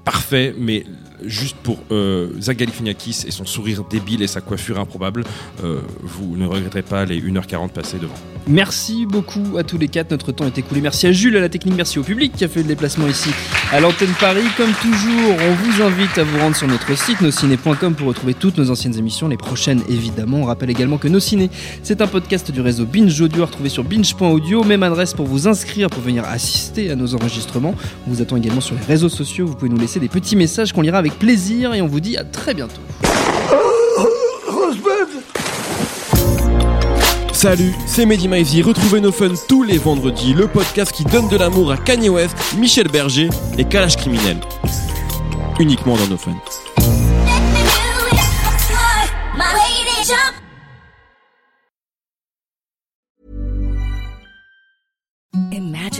parfait, 0.04 0.54
mais 0.58 0.84
juste 1.24 1.56
pour 1.62 1.78
euh, 1.90 2.28
et 2.38 3.30
son 3.30 3.46
sourire 3.46 3.84
débile 3.88 4.22
et 4.22 4.26
sa 4.26 4.40
coiffure 4.40 4.78
improbable, 4.78 5.24
euh, 5.64 5.80
vous 6.02 6.36
ne 6.36 6.46
regretterez 6.46 6.82
pas 6.82 7.04
les 7.04 7.20
1h40 7.20 7.70
passées 7.70 7.98
devant. 7.98 8.14
Merci 8.46 9.06
beaucoup 9.06 9.58
à 9.58 9.62
tous 9.62 9.78
les 9.78 9.88
quatre, 9.88 10.10
notre 10.10 10.32
temps 10.32 10.46
est 10.46 10.58
écoulé. 10.58 10.80
Merci 10.80 11.06
à 11.06 11.12
Jules, 11.12 11.36
à 11.36 11.40
la 11.40 11.48
technique, 11.48 11.76
merci 11.76 11.98
au 11.98 12.02
public 12.02 12.32
qui 12.34 12.44
a 12.44 12.48
fait 12.48 12.60
le 12.62 12.68
déplacement 12.68 13.06
ici 13.06 13.30
à 13.72 13.80
l'antenne 13.80 14.12
Paris. 14.18 14.44
Comme 14.56 14.72
toujours, 14.72 15.36
on 15.38 15.54
vous 15.54 15.82
invite 15.82 16.18
à 16.18 16.24
vous 16.24 16.38
rendre 16.38 16.56
sur 16.56 16.66
notre 16.66 16.96
site 16.96 17.20
nosciné.com 17.20 17.94
pour 17.94 18.08
retrouver 18.08 18.34
toutes 18.34 18.58
nos 18.58 18.70
anciennes 18.70 18.96
émissions, 18.96 19.28
les 19.28 19.36
prochaines 19.36 19.82
évidemment. 19.88 20.38
On 20.38 20.44
rappelle 20.44 20.70
également 20.70 20.98
que 20.98 21.08
Nos 21.08 21.20
Ciné, 21.20 21.50
c'est 21.82 22.00
un 22.00 22.06
podcast 22.06 22.50
du 22.50 22.60
réseau 22.60 22.86
Binge 22.86 23.20
Audio 23.20 23.42
à 23.42 23.46
retrouver 23.46 23.68
sur 23.68 23.84
binge.audio. 23.84 24.64
Même 24.64 24.82
adresse 24.82 25.14
pour 25.14 25.26
vous 25.26 25.46
inscrire, 25.46 25.88
pour 25.88 26.02
venir 26.02 26.24
assister 26.24 26.90
à 26.90 26.96
nos 26.96 27.14
enregistrements. 27.14 27.74
On 28.06 28.10
vous 28.10 28.22
attend 28.22 28.36
également 28.36 28.60
sur 28.60 28.74
les 28.74 28.84
réseaux 28.84 29.08
sociaux. 29.08 29.46
Vous 29.46 29.54
pouvez 29.54 29.70
nous 29.70 29.78
laisser 29.78 30.00
des 30.00 30.08
petits 30.08 30.36
messages 30.36 30.72
qu'on 30.72 30.82
lira 30.82 30.98
avec 30.98 31.09
plaisir 31.10 31.74
et 31.74 31.82
on 31.82 31.86
vous 31.86 32.00
dit 32.00 32.16
à 32.16 32.24
très 32.24 32.54
bientôt. 32.54 32.80
Salut, 37.32 37.72
c'est 37.86 38.04
Mehdi 38.04 38.28
Maizy. 38.28 38.60
Retrouvez 38.60 39.00
nos 39.00 39.12
fun 39.12 39.32
tous 39.48 39.62
les 39.62 39.78
vendredis, 39.78 40.34
le 40.34 40.46
podcast 40.46 40.92
qui 40.92 41.04
donne 41.04 41.26
de 41.28 41.38
l'amour 41.38 41.72
à 41.72 41.78
Kanye 41.78 42.10
West, 42.10 42.36
Michel 42.58 42.88
Berger 42.88 43.30
et 43.56 43.64
Kalash 43.64 43.96
Criminel. 43.96 44.36
Uniquement 45.58 45.96
dans 45.96 46.08
nos 46.08 46.18
fun. 46.18 46.36